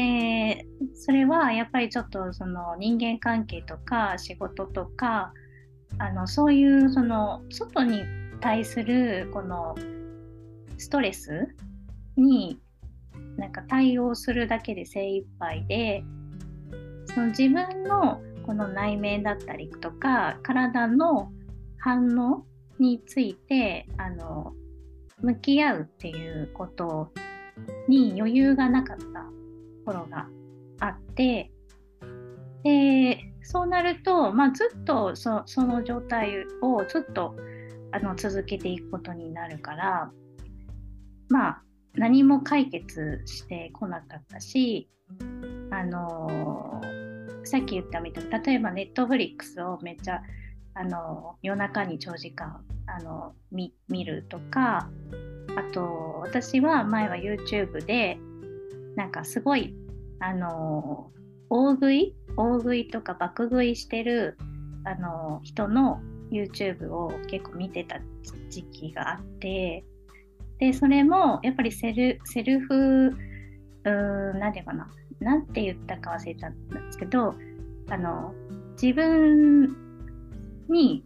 [0.00, 5.32] でそれはやっぱりちょっとその人間関係とか仕事とか
[5.98, 8.02] あのそういうその外に
[8.40, 9.74] 対するこの
[10.78, 11.48] ストレス
[12.16, 12.58] に
[13.36, 16.02] なんか対応するだけで精一杯で
[17.14, 21.30] その自分のこの内面だったりとか体の
[21.78, 22.46] 反応
[22.78, 24.52] についてあの
[25.20, 27.12] 向き合うっていうこと
[27.88, 29.39] に余裕がなかった。
[29.84, 30.26] 頃が
[30.80, 31.50] あって
[32.62, 37.34] でそうなると、まあ、ずっとその状態をずっと
[37.92, 40.10] あの続けていくことになるから
[41.28, 41.62] まあ
[41.94, 44.88] 何も解決してこなかったし
[45.70, 50.22] あのー、さっき言ったみたいに例えばネットフリックスをめっちゃ
[50.74, 53.72] あの夜中に長時間あの見
[54.04, 54.88] るとか
[55.56, 58.18] あと私は前は YouTube で
[58.96, 59.74] なんかすごい
[60.20, 61.10] あの
[61.48, 64.36] 大食い大食いとか爆食いしてる
[64.84, 66.00] あの人の
[66.30, 68.00] YouTube を結構見てた
[68.48, 69.84] 時期があって
[70.58, 73.16] でそれもやっぱりセルセルフ
[73.84, 77.34] 何て言うかな何て言ったか忘れちゃったんですけど
[77.88, 78.32] あの
[78.80, 79.76] 自分
[80.68, 81.04] に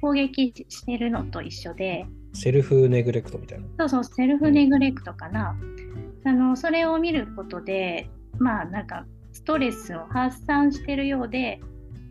[0.00, 3.66] 攻撃してるのと一緒でセルフネグレクトみたいな。
[3.80, 5.91] そうそうセルフネグレクトかな、うん、
[6.24, 8.08] あのそれを見ることで
[8.38, 11.60] まあなんかストレスを発散してるようで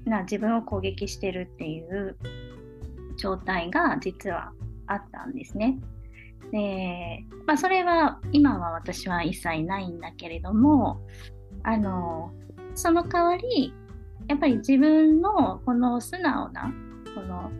[0.05, 2.17] な自分を攻撃してるっていう
[3.17, 4.51] 状態が実は
[4.87, 5.77] あったんですね。
[6.51, 10.99] で、まあ、それは今は私は一切ないんだけれども
[11.63, 12.33] あの
[12.75, 13.73] その代わり
[14.27, 16.73] やっぱり自分のこの素直な
[17.15, 17.51] この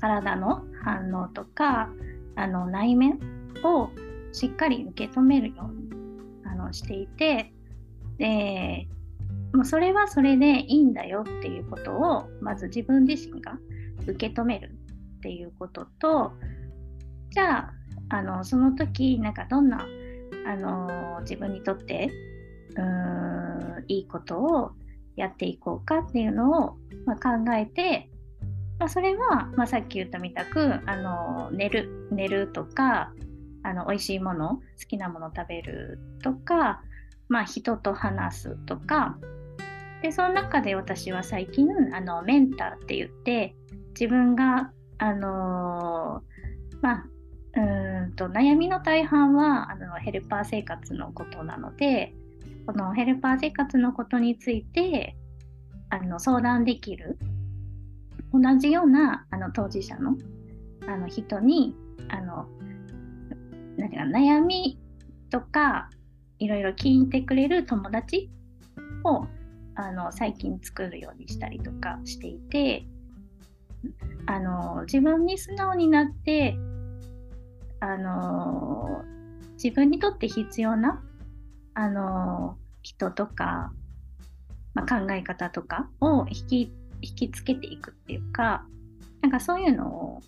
[0.00, 1.88] 体の反応とか
[2.36, 3.18] あの内面
[3.64, 3.90] を
[4.32, 5.90] しっかり受け止めるように
[6.44, 7.52] あのしていて
[8.18, 8.86] で
[9.52, 13.58] もうそれはそれでいいんだよっていうことをまず自分自身が
[14.06, 14.70] 受け止める
[15.18, 16.32] っていうことと
[17.30, 17.70] じゃ
[18.10, 19.86] ああのその時なんかどんな
[20.46, 22.10] あの自分にとって
[22.76, 24.72] うーんいいことを
[25.16, 28.08] やっていこうかっていうのを、まあ、考えて、
[28.78, 33.12] まあ、それは、まあ、さっき言ったみたくあの寝る寝るとか
[33.62, 36.82] あの美味しいもの好きなもの食べるとか、
[37.28, 39.18] まあ、人と話すとか。
[40.02, 43.54] でその中で私は最近あのメンターって言って
[43.90, 47.06] 自分があのー、まあ
[47.54, 52.14] うんと悩みの大半はあのヘルパー生活のことなので
[52.66, 55.16] このヘルパー生活のことについて
[55.90, 57.18] あの相談できる
[58.32, 60.16] 同じようなあの当事者の
[60.86, 61.74] あの人に
[62.08, 62.46] あの
[63.80, 64.78] なんていうか悩み
[65.30, 65.90] とか
[66.38, 68.30] いろいろ聞いてくれる友達
[69.04, 69.26] を
[69.74, 72.84] あの最近作るようにしたりとかしていて
[74.26, 76.56] あの自分に素直になって
[77.80, 79.02] あの
[79.62, 81.02] 自分にとって必要な
[81.74, 83.72] あの人とか、
[84.74, 88.66] まあ、考え方とかを引き引きつけていくっていうか
[89.22, 90.20] なんかそういうのを、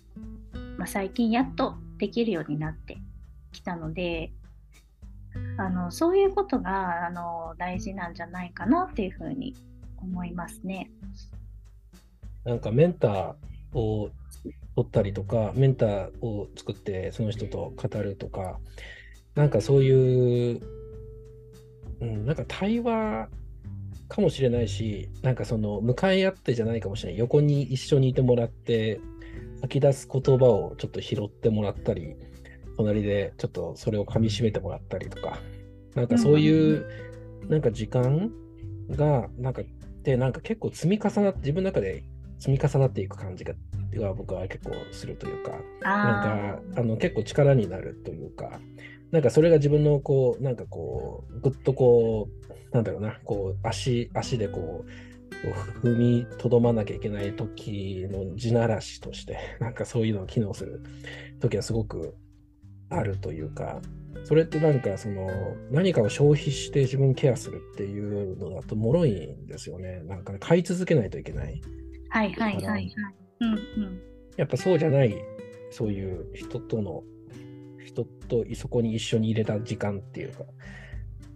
[0.77, 2.97] まあ、最近やっとできるようになって
[3.53, 4.33] きたので
[5.57, 9.55] あのそういうことがあの大事なんじゃないかなっていうふうに
[9.97, 10.91] 思いますね。
[12.43, 14.11] なんかメンターを
[14.75, 18.59] 取ったりとか、メンターを作ってその人と語るとか、
[19.35, 20.61] なんかそういう、
[22.01, 23.29] うん、なんか対話
[24.09, 27.19] かもしれないし、なんかその向かい合ってじゃないかもしれない。
[27.19, 28.99] 横に一緒にいてもらって、
[29.61, 32.15] 吐き出す言葉をちょっと拾ってもらったり、
[32.77, 35.39] 隣でちょっとそれをかみしめてもらったりとか、
[35.95, 36.85] なんかそういう、
[37.47, 38.31] なんか時間
[38.89, 39.61] が、なんか、
[40.03, 42.03] で、なんか結構積み重なって、自分の中で
[42.39, 43.53] 積み重なっていく感じが
[43.99, 48.59] が僕は結構するというか、なんかあの結構力になるというか、
[49.11, 60.81] なんかそれが自分のこう、なんかこう、ぐっとこう、なんだろうな、こう足、足でこう、踏みとどまなきゃいけない時の地ならしとして、なんかそういうのを機能する
[61.39, 62.15] 時はすごく
[62.97, 63.81] あるというか、
[64.23, 65.27] それってなんかその
[65.71, 70.01] 何かを消費して自分ケアするっていうのだと脆いんですよね。
[70.05, 71.61] なんか、ね、買い続けないといけない。
[72.09, 72.95] はいはいはいはい。
[73.41, 74.01] うんうん、
[74.37, 75.15] やっぱそうじゃない
[75.71, 77.03] そういう人との
[77.83, 80.43] 人とそこに一緒に入れた時間っていうか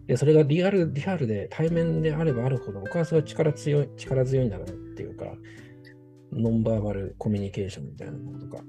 [0.06, 5.26] でそれがリアルリアルで対面であればあるほど僕はそれは力強い力強いんだなっていうか
[6.32, 8.64] ノンバーバルコミュニケーションみたいなものとか、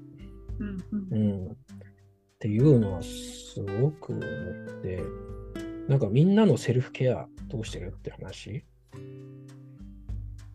[0.59, 0.77] うん、
[1.11, 1.57] うん、
[2.39, 5.03] っていうのはすごく思って
[5.89, 8.63] なんかみんなのセルフケアどうしてるって話？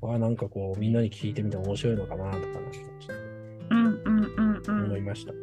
[0.00, 2.46] はなんかこうみんなに聞いてみて面白いのかなとか
[3.70, 5.34] うんうんうんうん、思いました。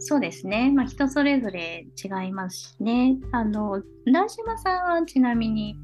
[0.00, 0.72] そうですね。
[0.72, 3.16] まあ、人それぞれ違いますしね。
[3.30, 5.76] あの、浦島さんはちなみに、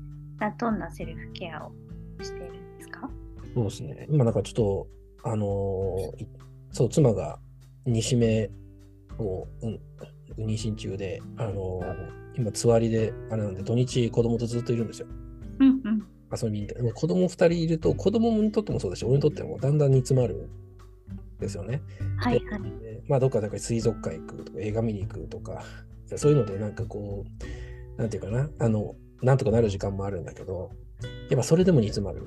[0.58, 1.72] どんなセルフケアを
[2.20, 3.08] しているんですか？
[3.54, 4.08] そうですね。
[4.10, 4.88] 今なんかちょっと、
[5.22, 6.26] あのー
[6.72, 7.38] そう、妻が
[7.86, 8.50] 西目
[9.22, 9.80] を、うん、
[10.38, 15.09] 妊娠中で、あのー今、つわりで、あれなんで、土日子供とずっといるんですよ。
[15.59, 16.06] うんうん。
[16.33, 16.92] 遊びに行って。
[16.92, 20.48] 子供2人いると、子供にとってもそうだし、俺にとってもだんだん煮詰まる
[21.38, 21.83] んですよね。
[22.18, 22.62] はいはい。
[22.80, 25.62] でまあ、どっかなんか水族館行くとか、映画見に行くとか、
[26.16, 27.24] そういうので、なんかこ
[27.96, 30.70] う、なんていうかな、あの、なんとかなる時間もあるんだけど、
[31.28, 32.26] やっぱそれでも煮詰まる。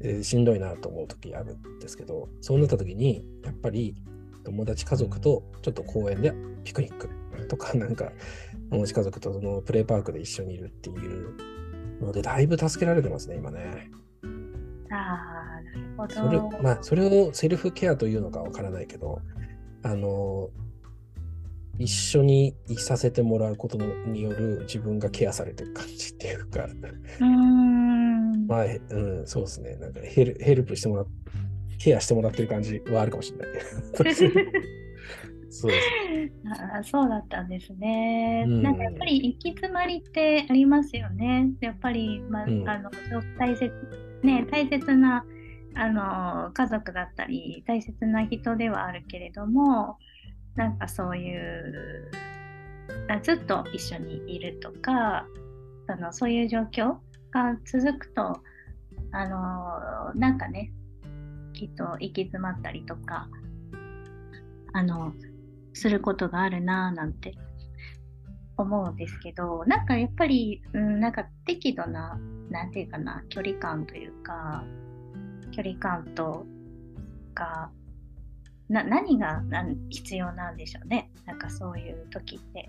[0.00, 3.94] でしんどいなと思う時あるんですけど、そうなった時に、やっぱり
[4.44, 6.32] 友達家族とちょっと公園で
[6.64, 7.08] ピクニック
[7.48, 8.12] とか、 なんか、
[8.70, 11.34] 友達家族とそのプレイパークで一緒にいるっていう
[12.00, 13.90] ので、だいぶ助けられてますね、今ね。
[14.90, 16.14] ああ、なるほど。
[16.14, 19.20] それまあ、それをセルフケアというのかわからないけど、
[19.82, 20.50] あの、
[21.78, 28.46] 一緒にいさせてもらうことによる自分がケアされてる感じっていうか、うーん。
[28.46, 29.76] まあ、へうん、そうですね。
[29.76, 31.06] なんかヘルヘルプしてもらっ、
[31.78, 33.48] ケアしてもらってる感じはあるかもしれない。
[35.50, 35.92] そうです。
[36.74, 38.44] あーそうだったんですね。
[38.46, 41.50] うんなんかやっぱり行き詰まりってありますよね。
[41.60, 42.90] やっぱり、まあうんあの
[43.38, 43.72] 大切
[44.22, 45.24] ね大切な
[45.74, 49.98] あの家族だったり大切な人ではあるけれども、
[50.56, 52.10] なんかそういう
[53.08, 55.26] あずっと一緒にいるとか、
[55.88, 56.96] そのそういう状況
[57.30, 58.40] が続くと、
[59.12, 60.72] あのなんかね
[61.54, 63.28] きっと行き詰まったりとか。
[64.76, 65.14] あの
[65.72, 67.36] することがあるなぁなんて
[68.56, 72.18] 思うんですけど、なんかやっぱり、うん、なんか適度な、
[72.50, 74.64] なんていうかな、距離感というか、
[75.50, 76.46] 距離感と
[77.34, 77.70] か、
[78.68, 81.10] な何がなん必要なんでしょうね。
[81.26, 82.68] なんかそういう時って。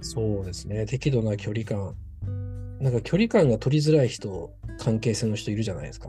[0.00, 0.86] そうですね。
[0.86, 1.94] 適度な距離感。
[2.80, 6.08] なんか距離感が取りづらい人、関係性の人いるじゃないですか。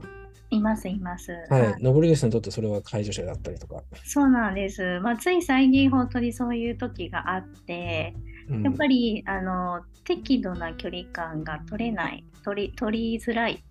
[0.49, 1.31] います、います。
[1.49, 1.83] はい。
[1.83, 3.83] 登口さんにとってそれは介助者だったりとか。
[4.03, 4.99] そうなんです。
[4.99, 8.15] まあ、つい最近本当にそういう時があって、
[8.49, 13.63] うんやっぱりあの適度な距離感が取れない、取り取りづらい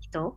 [0.00, 0.36] 人、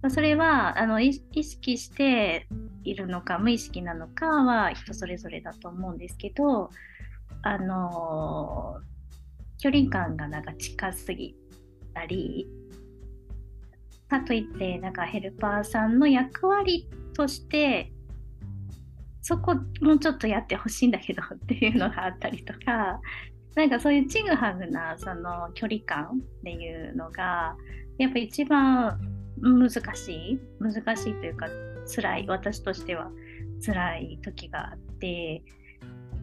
[0.00, 2.46] まあそれはあの意意識して
[2.82, 6.70] いるのか、無意識なのかは人それぞれだと思うんですけど、
[7.42, 8.76] あの
[9.58, 11.36] 距離感がなんか近すぎ
[11.92, 12.48] たり、
[14.10, 17.92] かといってなんかヘルパーさんの役割として
[19.22, 23.00] そこもうちょっとやってほしいんだけどっていうのがあったりとか
[23.54, 27.56] なんかそういうちぐはぐなその距離感っていうのが
[27.98, 28.98] やっぱ一番
[29.40, 31.46] 難しい難しいというか
[31.94, 33.10] 辛い私としては
[33.64, 35.42] 辛い時があって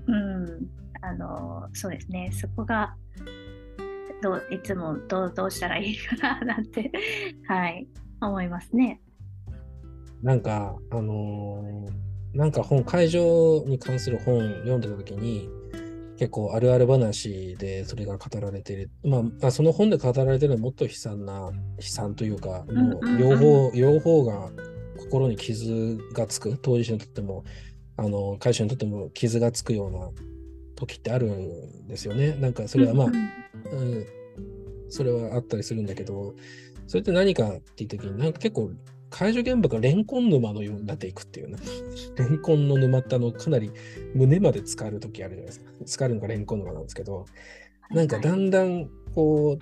[0.07, 0.67] うん
[1.01, 2.31] あのそうですね。
[2.31, 2.95] そこが
[4.21, 6.91] どういつもどうどうしたらいいかななんて
[7.47, 7.87] はい
[8.21, 9.01] 思いますね。
[10.23, 15.49] なんか、あのーなんか本、会場に関する本読んでた時に、
[16.17, 18.91] 結構あるある話でそれが語られている。
[19.03, 24.51] まあ、あその本で語られているのはもっと悲惨な、悲惨というか、もう両方、両方が
[24.97, 27.43] 心に傷がつく、当事者にとっても、
[27.97, 30.09] あの、会社にとっても傷がつくような
[30.75, 32.35] 時ってあるんですよね。
[32.39, 33.07] なんかそれはまあ、
[33.71, 34.07] うん
[34.89, 36.35] それはあったりするんだけど、
[36.87, 38.71] それって何かっていう時に、なんか結構、
[39.09, 41.57] 解除現場がレンコン沼のようになっていくっていうね。
[42.17, 43.71] レンコンの沼ってあの、かなり
[44.13, 45.71] 胸まで浸かる時あるじゃないですか。
[45.85, 47.25] 浸かるのがレンコン沼なんですけど、
[47.91, 49.57] なんかだんだん、こ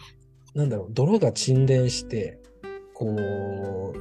[0.55, 2.39] う、なんだろう、泥が沈殿して、
[2.93, 3.93] こ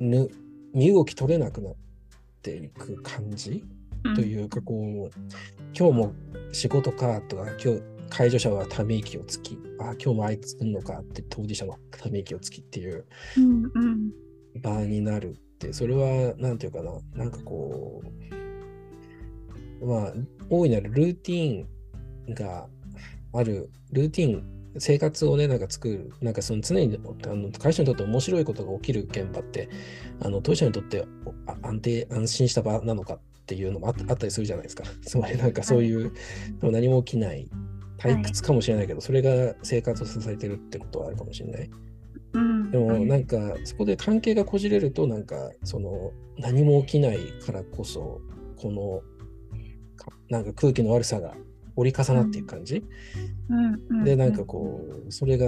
[0.00, 0.28] う、ぬ
[0.74, 1.74] 身動き取れなくなっ
[2.42, 3.64] ていく感じ？
[4.14, 5.20] というか、こう、
[5.78, 6.12] 今日も
[6.52, 13.06] 仕事かとか、今日、介助者はため息をつき、あ、今日もあいつ来んのかって当事者のため息をつきっていう
[14.62, 18.02] 場になるって、それは、なんていうかな、なんかこ
[19.80, 20.12] う、まあ、
[20.50, 22.68] 大いなるルーティーンが
[23.32, 24.44] ある、ルーティーン、
[24.78, 29.70] 生活をね、なんか作る、なんかその常にあの会社にとって面白いことが起きる現場って、
[30.20, 31.06] あの当事者にとって
[31.46, 34.84] あ安定、安心した場なのかっていうのもああったりするじゃないですか。
[35.02, 36.12] つまりなんかそういう、
[36.60, 37.48] でも何も起きない、
[38.02, 41.70] 退屈かもしれないけど、それが生活を支えてるってことはあるかもしれない。
[42.32, 42.70] うん。
[42.70, 48.20] でもうんなんかそこで関係がこじれるとなんかその何も起きないからこそ
[48.56, 49.02] この
[49.96, 51.34] かなんか空気の悪さが
[51.76, 52.84] 折り重なっていく感じ、
[53.48, 53.82] うん。
[53.88, 54.04] うん。
[54.04, 55.46] でなんかこうそれが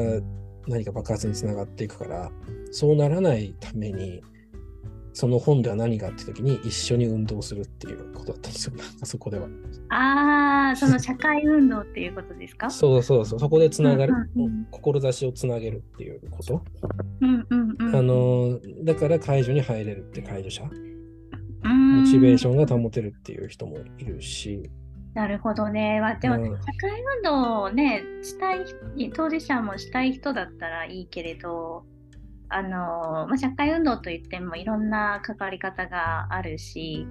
[0.67, 2.31] 何か爆発につながっていくから
[2.71, 4.23] そうならないために
[5.15, 9.47] その本では何がって時に一緒に運動するっていうことだったんですよ、 そこでは。
[9.89, 12.69] ああ、その社会運動っていうことですか？
[12.71, 14.67] そうそうそう、そこでつながる、うんうんうん。
[14.73, 16.63] 志をつなげるっていうこと。
[17.21, 17.97] うんうんうん。
[17.97, 20.65] あのだから解除に入れるって解除者、
[21.63, 24.69] モモチベーションが保てるっていう人もいるし、
[25.15, 26.01] なるほどね。
[26.01, 26.43] まあ、でも、うん。
[26.45, 28.65] 社会運動をね、したい、
[29.15, 31.85] 当事者もしたい人だったらいいけれど、
[32.49, 37.07] あの、まあ、社会運動といってもいろんな関わり方があるし、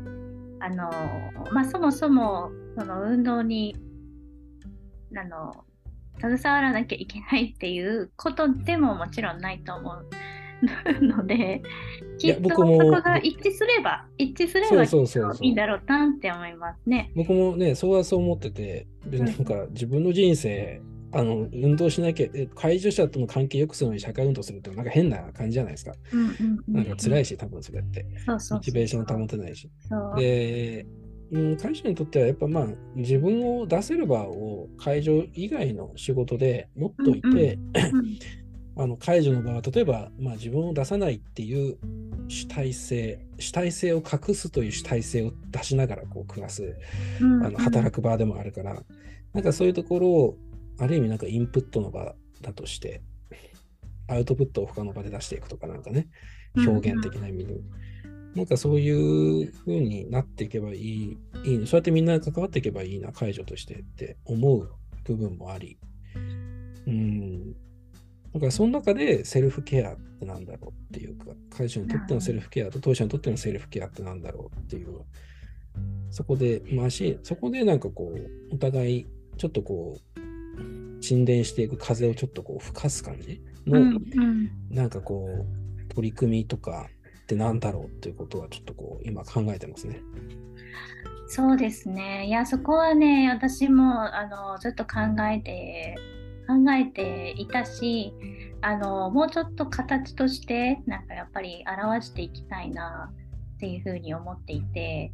[0.60, 0.90] あの、
[1.52, 3.76] まあ、そもそも、その運動に、
[5.18, 5.66] あの、
[6.20, 10.06] 携わらなきゃいけないっていうことでももちろんないと思う
[11.02, 11.62] ので、
[12.18, 17.12] きっとそこが一致すれば、一致すればいいんだろうなって思いますね。
[17.16, 20.82] 僕もね、そうはそう思ってて、別になんか自分の人生、
[21.14, 25.94] あの運動しなきゃ、え介助者との関係良くするのに社会運動するってなんか変な感じじゃないですか。
[26.12, 26.28] うんうん
[26.68, 28.06] うんなんか辛いし、多分それって。
[28.28, 29.70] モチベーション保てないし。
[30.18, 30.88] で、
[31.32, 37.60] うん、会社にとってはやっぱまあ自分を出せる場を会場以外の仕事で持っといて、
[37.92, 38.18] うん
[38.76, 41.78] あの解除の場は例えば、まあ、自分を出さないっていう
[42.28, 46.76] 主体性主体性を隠すという主体性を出しながらこう暮らす
[47.22, 48.82] うんあの働く場でもあるから、
[49.34, 50.38] なんかそういうところを
[50.80, 53.02] ある意味なんかインプットの場だとして
[54.08, 56.08] アウトプットを他の場で出していくとかなんかね
[56.56, 57.56] 表現的な意味で、
[58.36, 61.66] なんかそういう風になっていけばいいいいね。
[61.66, 64.72] そうやってみんな関わっていけばいいな解除としてって思う
[65.04, 65.78] 部分もあり。
[66.86, 67.54] うん。
[68.34, 75.02] だからその中でセルフケアってなんだろうっていうか会社にとってのセルフケアと当社にとってのセルフケアってなんだろうっていう。
[76.12, 79.08] そこでまあしそこでなんかこうお互い
[79.38, 80.13] ちょっとこう
[81.02, 85.46] 沈殿していく風をちょっとこう吹かす感じの、うんうんなんかこ
[85.90, 86.88] う取り組みとか
[87.24, 90.02] ってなんだろうっていうことはちょっとこう今考えてますね。
[91.28, 92.28] そうですね。
[92.28, 95.00] いや、そこはね、私もあのずっと考
[95.32, 95.96] えて、
[96.48, 98.14] 考えていたし、
[98.62, 103.12] あのもうちょっと形として、なんかやっぱり表していきたいな
[103.56, 105.12] っていうふうに思っていて、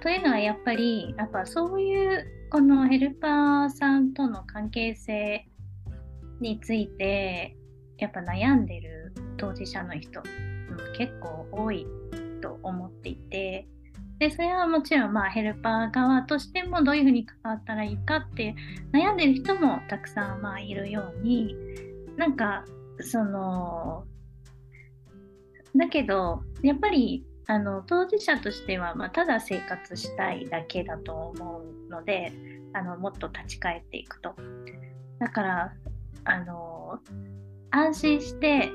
[0.00, 5.48] というのはやっぱり、やっぱそういうこのヘルパーさんとの関係性
[6.40, 7.56] について、
[7.98, 10.56] やっぱ悩んでる当事者の人、うん
[10.96, 11.86] 結構多い
[12.42, 13.66] と思っていて、
[14.18, 18.54] でそれはもちろんまあヘルパー側としてもどういうふうに関わったらいいかって
[18.92, 21.54] 悩んでる人もたくさんまあいるように
[22.16, 22.64] なんか
[23.00, 24.04] その
[25.76, 32.32] だけどやっぱりあの当事者としては、まあ、ただ生活したいだけだと思うので
[32.72, 34.34] あのもっと立ち返っていくと。
[35.18, 35.72] だから
[36.24, 36.98] あの
[37.70, 38.70] 安心して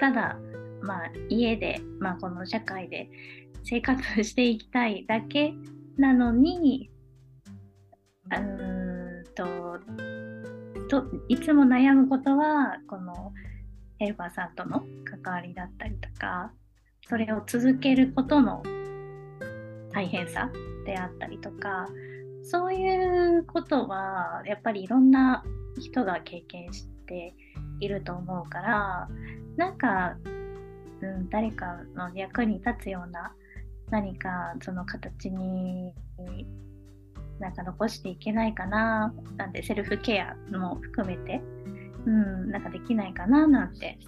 [0.00, 0.36] ただ、
[0.82, 3.08] まあ、家で、まあ、この社会で
[3.64, 5.54] 生活していきたいだけ
[5.96, 6.90] なのに
[8.30, 9.44] うんと
[10.88, 13.32] といつも悩むことはこの
[13.98, 14.84] ヘルパーさんとの
[15.22, 16.52] 関わりだったりとか
[17.08, 18.62] それを続けることの
[19.92, 20.50] 大変さ
[20.84, 21.86] であったりとか
[22.42, 25.44] そういうことはやっぱりいろんな
[25.80, 27.34] 人が経験して
[27.80, 29.08] いると思うから
[29.56, 30.16] なんか、
[31.00, 33.32] うん、誰かの役に立つような
[33.90, 35.94] 何かその形に
[37.38, 41.40] なんか残していけないかななんでセルフケアも含めて、
[42.06, 43.98] うん、なんかできないかななんて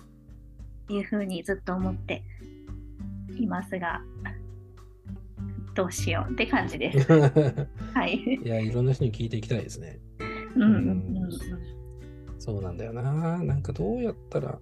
[0.88, 2.24] いうふうにずっと思って
[3.38, 4.02] いますが
[5.74, 7.06] どうしようって感じです。
[7.94, 8.16] はい。
[8.44, 10.00] いや、いろんな人に聞いていきたいですね。
[10.56, 11.18] うんうん
[12.40, 13.02] そうなんだよな。
[13.42, 14.58] なんかどうやったら、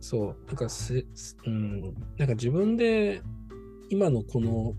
[0.00, 1.04] そう、なんかせ、
[1.46, 3.22] うん、なんか自分で
[3.88, 4.74] 今のこの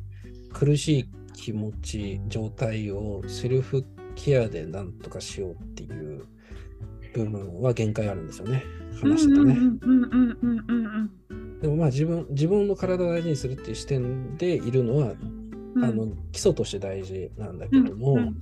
[0.53, 3.85] 苦しい気持ち、状態をセルフ
[4.15, 6.23] ケアでなんとかしようっていう
[7.13, 8.63] 部分は限界あるんですよね。
[9.01, 9.53] 話してたね。
[9.53, 15.13] うんうんうんうんうんうんでもまあ自分、自分の体を大事にするっていう視点でいるのは、
[15.75, 15.85] うん。
[15.85, 18.35] あの基礎として大事なんだけども、うんうん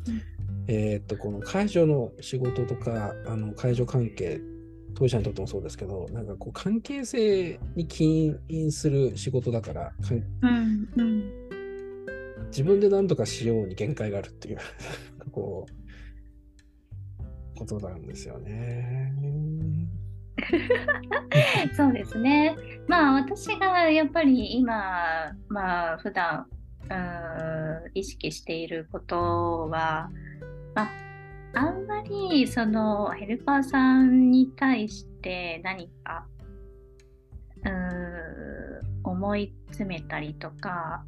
[0.67, 4.39] えーっと、この介助の仕事とか、あの介助関係、
[4.95, 9.91] 当事者にとってもそうですけど、なんかこう関係性に起因する仕事だから、
[10.41, 11.31] うんうん。
[12.47, 14.57] 自分で何とかしように限界があるっていう、
[15.31, 19.13] こう、ことなんですよね。
[21.75, 22.55] そうですね。
[22.87, 26.45] まあ私がやっぱり今、まあ普段
[26.89, 30.09] うーん意識していることは、
[30.75, 30.89] まあ、
[31.53, 36.25] あんまりそのヘルパーさんに対して何か
[39.03, 41.03] 思い詰めたりとか、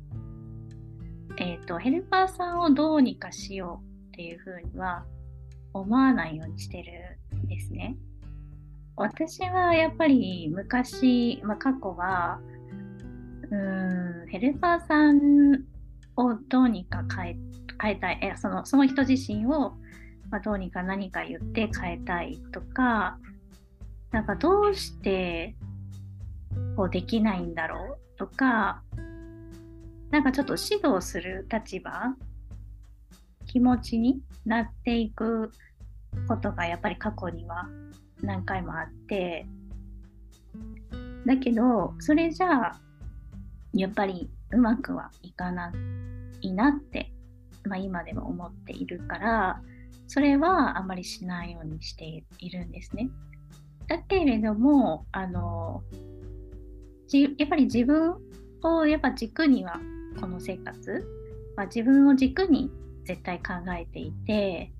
[1.37, 5.05] えーと、ヘルパーさんをどうにかしようっていうふうには
[5.73, 7.95] 思わないようにしてるんですね。
[8.95, 12.39] 私はやっぱり昔、まあ、過去は
[13.49, 15.65] うんヘルパーさん
[16.15, 17.37] をどうにか変え
[17.81, 18.19] 変えたい。
[18.21, 19.73] えそのその人自身を、
[20.29, 23.17] まあ、どうにか何か言って変えたいとか
[24.11, 25.55] なんかどうして
[26.75, 28.83] こうできないんだろうとか
[30.11, 32.15] なんかちょっと指導する立場
[33.47, 35.51] 気持ちになっていく
[36.27, 37.67] ことがやっぱり過去には
[38.21, 39.45] 何回もあって
[41.25, 42.79] だけどそれじゃあ
[43.73, 45.71] やっぱりうまくはいかな
[46.41, 47.11] いなって、
[47.63, 49.61] まあ、今でも思っているから
[50.07, 53.09] それはあまりしないようにしているんですね。
[53.87, 55.83] だけれどもあの
[57.13, 58.15] やっぱり自分
[58.63, 59.79] をやっぱ軸には
[60.19, 61.05] この生活、
[61.55, 62.71] まあ、自分を軸に
[63.05, 64.71] 絶対考えていて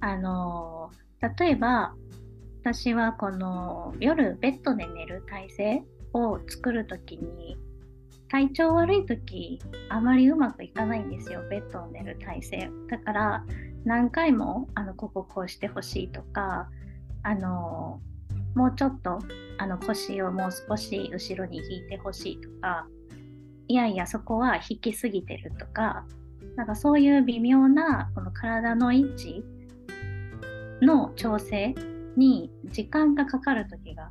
[0.00, 0.90] あの
[1.38, 1.94] 例えば
[2.62, 5.82] 私はこの夜ベッドで寝る体勢
[6.12, 7.56] を作る時に
[8.28, 9.58] 体調悪い時
[9.88, 11.42] あまりうまくいかないんですよ。
[11.48, 13.44] ベッドを寝る体勢だから
[13.84, 16.68] 何回もあのこここうしてほしいとか
[17.22, 18.00] あの
[18.54, 19.20] もうちょっと
[19.56, 22.86] あの腰をもう少し後ろに引いてほしいとか
[23.68, 26.04] いやいやそこは引きすぎてるとか
[26.56, 29.44] なんかそういう微妙なこの体の位置
[30.82, 31.74] の調整
[32.20, 34.10] に時間がかかる時が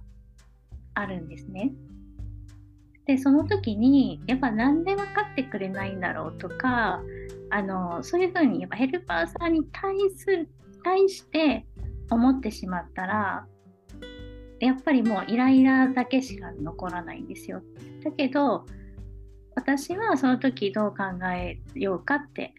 [0.95, 1.71] あるんですね。
[3.05, 7.01] でその時にやっぱなんで分かってくれないんだろうとか
[7.49, 10.49] あのそういうふうにやっぱヘルパーさんに対する
[10.83, 11.65] 対して
[12.11, 13.47] 思ってしまったら
[14.59, 17.63] やっぱりもうイライラだけしか残らないんですよ。
[18.03, 18.65] だけど
[19.55, 21.03] 私はその時どう考
[21.33, 22.53] えようかって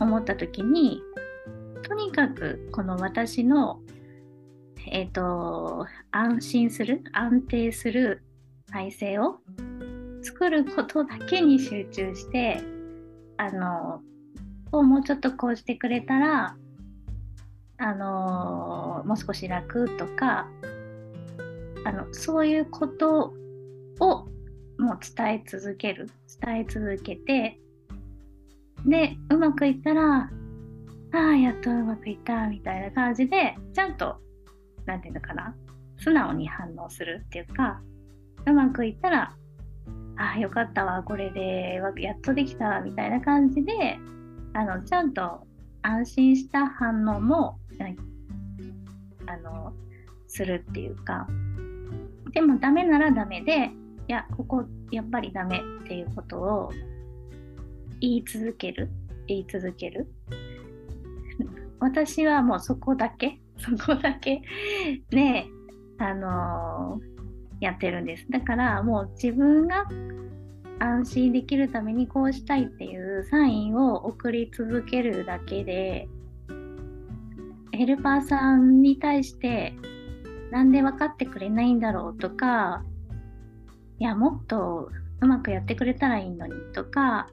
[0.00, 1.02] 思った時に
[1.82, 3.80] とにかくこの私の
[4.92, 8.22] えっ、ー、と安心する安定する
[8.70, 9.38] 体制を
[10.22, 12.60] 作ることだけに集中して
[13.36, 14.02] あの
[14.72, 16.56] をもうちょっとこうしてくれたら
[17.78, 20.48] あのもう少し楽とか
[21.84, 23.32] あのそういうこと
[24.00, 24.26] を
[24.78, 26.10] もう伝え続ける
[26.40, 27.58] 伝え続けて
[28.84, 30.30] でうまくいったら
[31.12, 34.16] ああやっとうまくいったみたいな感じでちゃんと
[34.88, 35.54] 何て言うのかな？
[35.98, 37.80] 素直に反応するっていうか
[38.46, 39.32] うまくいったら
[40.16, 43.98] ああよかったわこれでやっとできたわみたいな感じで
[44.54, 45.46] あのちゃんと
[45.82, 47.58] 安心した反応も
[49.26, 49.72] あの
[50.26, 51.28] するっていうか。
[52.32, 53.70] でもダメならダメで
[54.06, 56.72] いやここやっぱりダメっていうことを
[58.00, 58.88] 言い続ける？
[59.26, 60.08] 言い続ける？
[61.80, 64.42] 私はもうそこだけ そこだけ
[65.10, 65.48] ね
[65.98, 69.86] あのー、やってるんですだからもう自分が
[70.80, 76.08] 安心できるためにこうしたいっていうサインを送り続けるだけで
[77.72, 79.74] ヘルパーさんに対して
[80.50, 82.84] なんで分かってくれないんだろうとか
[83.98, 84.90] いやもっと
[85.20, 87.28] うまくやってくれたらいいのにとか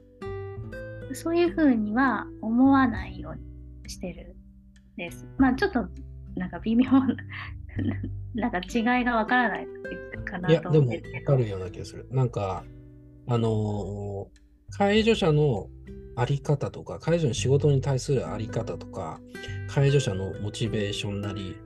[1.12, 5.26] そういうふうには思わないようにしてるんです。
[5.38, 5.86] まあちょっと
[6.36, 7.16] なんか微妙な
[8.34, 9.66] なんか違いがわからない
[10.24, 10.96] かなと思って。
[10.96, 12.06] いやでもわかるような気がする。
[12.10, 12.64] なんか
[13.28, 15.68] あのー、介助者の
[16.16, 19.20] あり方とか、介助の仕事に対するあり方とか、
[19.68, 21.56] 介助者のモチベーションなり、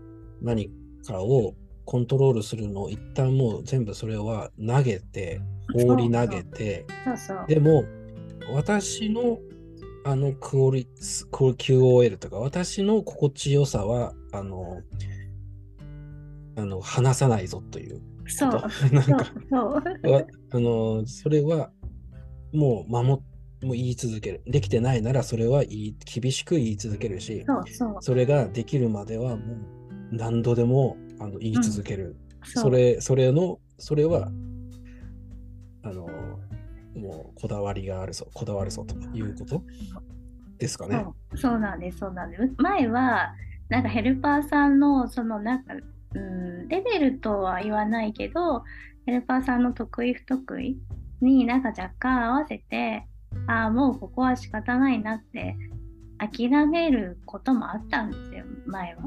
[0.41, 0.71] 何
[1.07, 1.55] かを
[1.85, 5.41] コントロールするのを一旦もう全部それは投げて、
[5.73, 6.87] 放り投げて、
[7.47, 7.85] でも
[8.53, 9.39] 私の
[10.05, 10.89] あのクオリ
[11.31, 14.81] QOL とか私の心地よさはあの
[16.57, 18.51] あの話さないぞというそう。
[18.93, 19.27] なんか
[20.53, 21.71] あのそれは
[22.53, 23.23] もう守
[23.63, 24.43] もう言い続ける。
[24.47, 29.59] できてないならそれは言い厳しく言い続けるしそうそう、それができるまではもう
[30.13, 32.17] 何度でもあの言い続ける。
[32.43, 34.31] うん、そそれ、それの、それは、
[35.83, 36.09] あの、
[36.95, 39.63] もうこだわりがあるぞ、こだわるぞということ
[40.59, 41.05] ですかね。
[41.35, 42.43] そうなんです、そうなんです。
[42.59, 43.35] 前は、
[43.71, 45.75] なんかヘルパーさんの、そのなんか、
[46.15, 48.65] うん、レベルとは言わないけど、
[49.07, 50.77] ヘルパーさんの得意不得意
[51.21, 53.07] になんか若干合わせて、
[53.47, 55.57] ああ、もうここは仕方ないなって
[56.19, 59.03] 諦めることもあったんですよ、前は。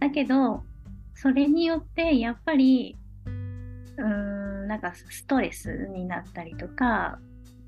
[0.00, 0.62] だけど、
[1.14, 2.96] それによってやっぱり、
[3.96, 4.04] うー
[4.64, 7.18] んなんかストレスになったりとか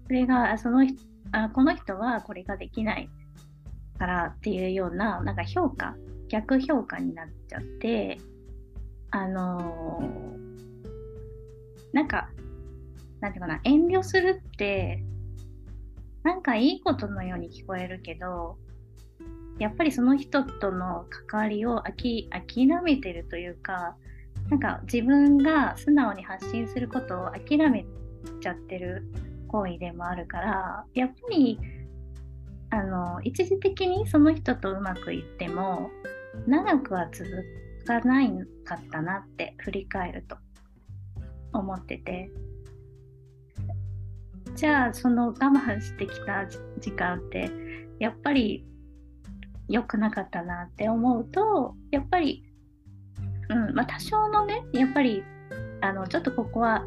[0.07, 0.87] それがその
[1.32, 3.09] あこの人はこれができない
[3.99, 5.95] からっていうようななんか評価
[6.29, 8.18] 逆評価になっちゃって
[9.11, 12.29] あのー、なんか
[13.20, 15.03] なんていうかな遠慮するって
[16.22, 18.57] なんかいいことのように聞こえるけど
[19.59, 22.29] やっぱりその人との関わりを諦
[22.83, 23.97] めてるというか
[24.51, 27.87] なんか自分が素直に発信することを諦め
[28.41, 29.05] ちゃってる
[29.49, 31.59] 行為でもあるからやっぱり
[32.70, 35.91] あの一時的にその人とうまくいっても
[36.47, 37.30] 長くは続
[37.87, 38.30] かない
[38.64, 40.37] かったなって振り返ると。
[41.59, 42.30] 思ってて。
[44.55, 46.47] じゃあその我慢してきた
[46.80, 47.51] 時間って
[47.99, 48.64] やっぱり
[49.68, 52.43] 良くなかったなって思うとやっぱり、
[53.51, 55.22] うんまあ、多少のねやっぱり
[55.82, 56.87] あのちょっとここは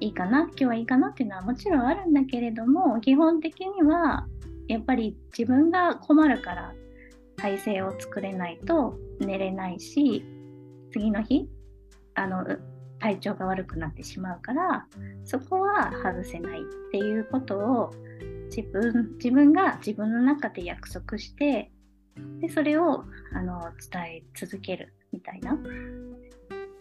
[0.00, 4.26] いいかな今日はいいかなっていうのはもちろんあるんだけれども基本的には
[4.68, 6.72] やっぱり自分が困るから
[7.42, 10.24] 体勢を作れないと寝れないし
[10.92, 11.48] 次の日
[12.14, 12.46] あの
[13.00, 14.86] 体調が悪くなってしまうから
[15.24, 17.90] そこは外せないっていうことを
[18.54, 21.72] 自分自分が自分の中で約束して
[22.40, 26.16] でそれをあの伝え続けるみたいな、うん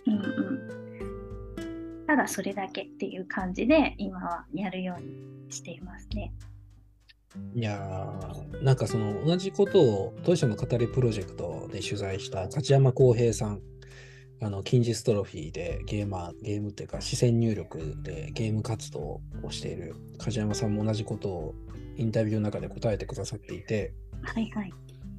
[0.05, 0.11] う
[2.03, 6.31] ん、ただそれだけっていう感じで今はやるようにしていますね。
[7.53, 13.61] いやーなんかその同じことを当社の語りプロジェクトで取材した勝山康平さん
[14.43, 21.55] あの近日トロフィーでゲーマーゲームっていうか視線入力でゲーム活動をしている梶山さんも同じことを
[21.97, 24.73] インタビューの中で答えてくださっていて、はいはい、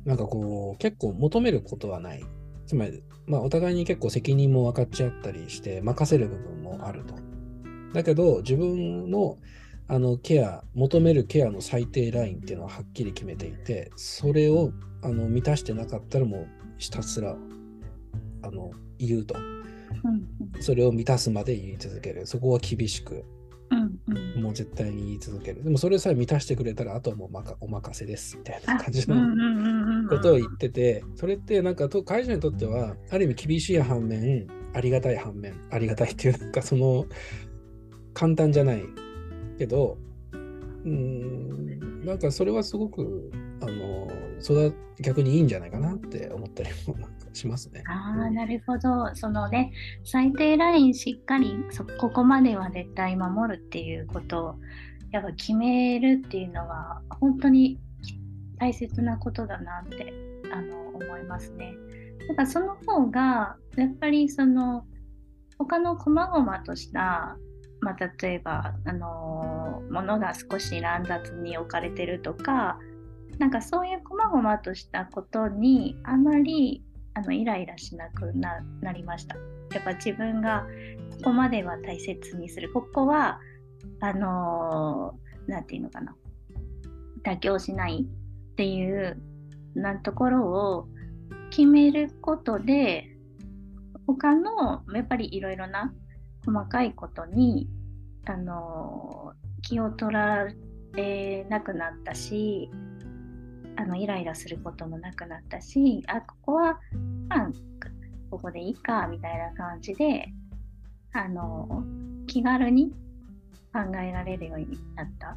[0.04, 2.24] なんかこう結構求めることはない。
[2.66, 7.14] つまり、まあ、お互いに結構責任も分かっちゃったりして任せる部分もあると。
[7.92, 9.36] だけど自分の
[9.88, 14.72] あのケア求めるケアの最低ラインっていうのははっきり決めていてそれを
[15.02, 17.36] あの満たしてなかったらもうひたすら
[18.42, 19.34] あの言うと、
[20.60, 22.26] それを満たすまで言い続ける。
[22.26, 23.24] そこは厳しく、
[24.36, 25.62] もう絶対に言い続ける。
[25.62, 27.28] でもそれさえ満たしてくれたらあとはもう
[27.60, 29.16] お任せですみたいな感じの
[30.08, 37.06] ことを言っててそれってなんかと会社にとってはある意味厳しい反面ありがたい反面ありがたいっていうなんかその
[38.12, 38.84] 簡単じゃない
[39.58, 39.98] けど
[40.32, 43.30] うんなんかそれはすごく
[43.60, 46.96] あのそれは逆にいいんじゃないかなって思ったりも
[47.32, 47.82] しますね。
[47.86, 49.14] ああ、なるほど。
[49.14, 49.72] そのね、
[50.04, 54.54] 最低ラインしっかりそここまでは絶対守るっていうことを
[55.12, 57.78] やっぱ決めるっていうのは本当に
[58.58, 60.12] 大切なことだなって
[60.52, 61.74] あの思いますね。
[62.28, 64.84] だからその方がやっぱりその
[65.58, 67.36] 他の細々とした
[67.82, 72.78] まあ、例えば、あのー、物が少し乱雑に置かれてるとか
[73.38, 79.36] なんかそういう細々としたことにあまりあのイライラしなくなりました。
[79.74, 80.66] やっぱ自分が
[81.18, 82.72] ここまでは大切にする。
[82.72, 83.38] ここは、
[84.00, 86.14] あのー、て言うのかな。
[87.24, 88.06] 妥協しない
[88.52, 89.20] っていう
[89.74, 90.88] なところを
[91.50, 93.16] 決めることで、
[94.06, 95.92] 他のやっぱりいろいろな
[96.44, 97.68] 細かいことに、
[98.24, 99.32] あの、
[99.62, 100.48] 気を取ら
[100.94, 102.70] れなくなったし、
[103.76, 106.78] あのイライラすることもなくなったしあここは
[107.28, 107.48] まあ
[108.30, 110.28] ここでいいかみたいな感じで
[111.12, 111.84] あの
[112.26, 112.90] 気軽に
[113.72, 115.36] 考えられるようになったっ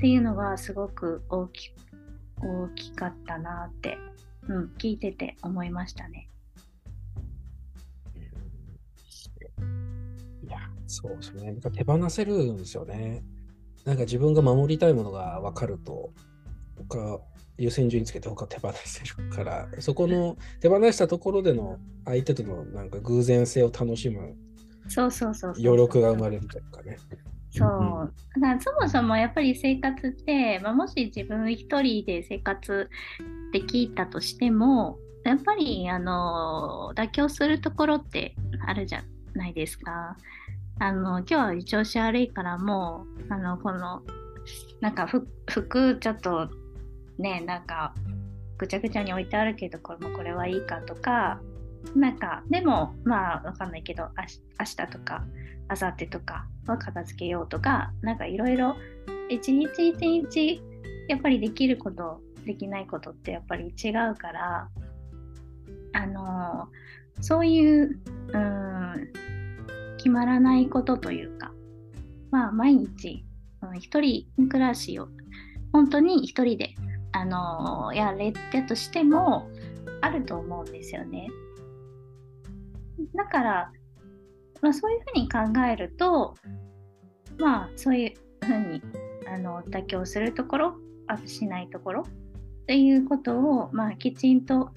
[0.00, 1.72] ていうのはすごく大き
[2.42, 3.98] 大きかったなって、
[4.48, 6.28] うん、聞いてて思いましたね。
[10.86, 11.52] そうですね。
[11.52, 13.24] なんか手放せるんですよね。
[13.84, 16.10] なんか自分が守りたいものが分かると、
[16.88, 17.20] 他
[17.58, 24.36] 優先順位つけて他手放せるからそこの手放したところでの相手とのなんか偶然性を楽しむ
[24.88, 26.98] そうそうそう余力が生まれるというかね。
[27.50, 32.90] そう、だからそもそもやっぱり生活って、まあ、もし自分一人で生活
[33.52, 39.02] できたとしてもやっぱりあの妥協するところってあるじゃ
[39.34, 40.16] ないですか。
[40.78, 44.02] あの今日は調子悪いからもうあのこの
[44.80, 45.08] なんか
[45.50, 46.50] 服ちょっと
[47.18, 47.94] ねなんか
[48.58, 51.40] ぐちゃぐちゃに置いてあるけどこれもこれはいいかとか
[51.94, 54.10] なんかでもまあわかんないけど
[54.58, 55.24] 明日とか
[55.70, 58.76] 明後日とかは片付けようとかなんかいろいろ
[59.28, 60.62] 一日一日
[61.08, 64.68] やっぱりできることできないことってやっぱり違うから
[65.94, 66.68] あの
[67.20, 67.98] そういう
[68.28, 69.12] うん
[69.96, 71.52] 決まらないことというか、
[72.30, 73.24] まあ、毎日、
[73.74, 75.08] 一人暮らしを
[75.72, 76.74] 本当に一人で、
[77.12, 79.48] あのやれたとしても
[80.02, 81.28] あると思うんですよね。
[83.14, 83.72] だから、
[84.60, 86.34] まあ、そういうふうに考えると、
[87.38, 88.82] まあ、そういうふうに
[89.32, 90.76] あの妥協するところ、
[91.06, 92.04] あとしないところっ
[92.66, 94.70] ていうことを、まあ、きちんと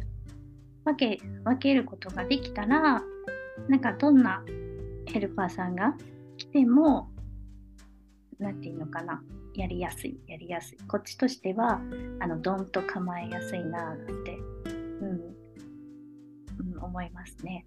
[0.86, 3.02] 分け分けることができたら、
[3.68, 4.44] なんかどんな
[5.10, 5.96] ヘルパーさんが
[6.38, 7.10] 来ても、
[8.38, 9.22] なんていうのかな、
[9.56, 10.78] やりやすい、やりやすい。
[10.88, 11.82] こっちとしては、
[12.20, 14.38] あの、どんと構えやすいな、なんて、
[15.02, 15.10] うん、
[16.76, 17.66] うん、思いますね。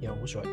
[0.00, 0.44] いや、面白い。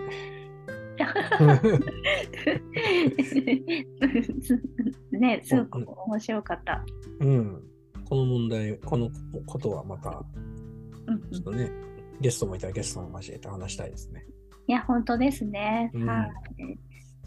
[5.12, 6.86] ね、すごく面白かった。
[7.20, 7.62] うん。
[8.06, 9.10] この問題、この
[9.46, 10.24] ことはまた、
[11.32, 11.70] ちょっとね、
[12.24, 14.26] ゲストもいたらゲストも交えて話したいですね。
[14.66, 15.92] いや、本当ですね。
[15.94, 16.24] うん、は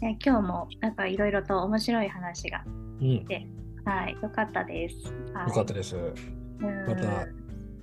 [0.01, 0.17] い。
[0.25, 2.63] 今日もなんかいろいろと面白い話が
[2.99, 3.47] で、
[3.79, 4.95] うん、はい、よかったです。
[5.33, 5.95] はい、よかったです。
[6.87, 7.27] また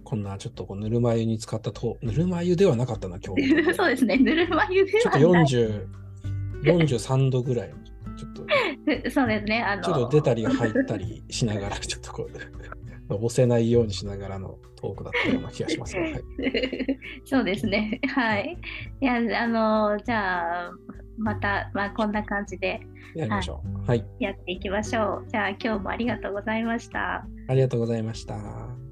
[0.02, 3.62] こんなちょっとこうぬるま湯に使ったと、ぬるま湯ではなかったな、今日。
[3.74, 5.86] そうですね、ぬるま湯ではちょっと40、
[6.62, 7.74] 43度ぐらい、
[8.16, 8.42] ちょっと、
[9.10, 12.28] そうですね、あのちょっと出たり入ったりしながら、ちょっとこ
[13.08, 16.24] う、 押せないようにしながらのトークだったような気がします、はい、
[17.24, 18.58] そうですね、はい。
[19.00, 20.72] いや、あの、じゃあ、
[21.16, 22.80] また、まあ、こんな感じで
[23.14, 23.88] やりましょう。
[23.88, 24.04] はい。
[24.20, 25.28] やっていきましょう。
[25.28, 27.24] じゃあ、今日もありがとうございました。
[27.48, 28.83] ありがとうございました。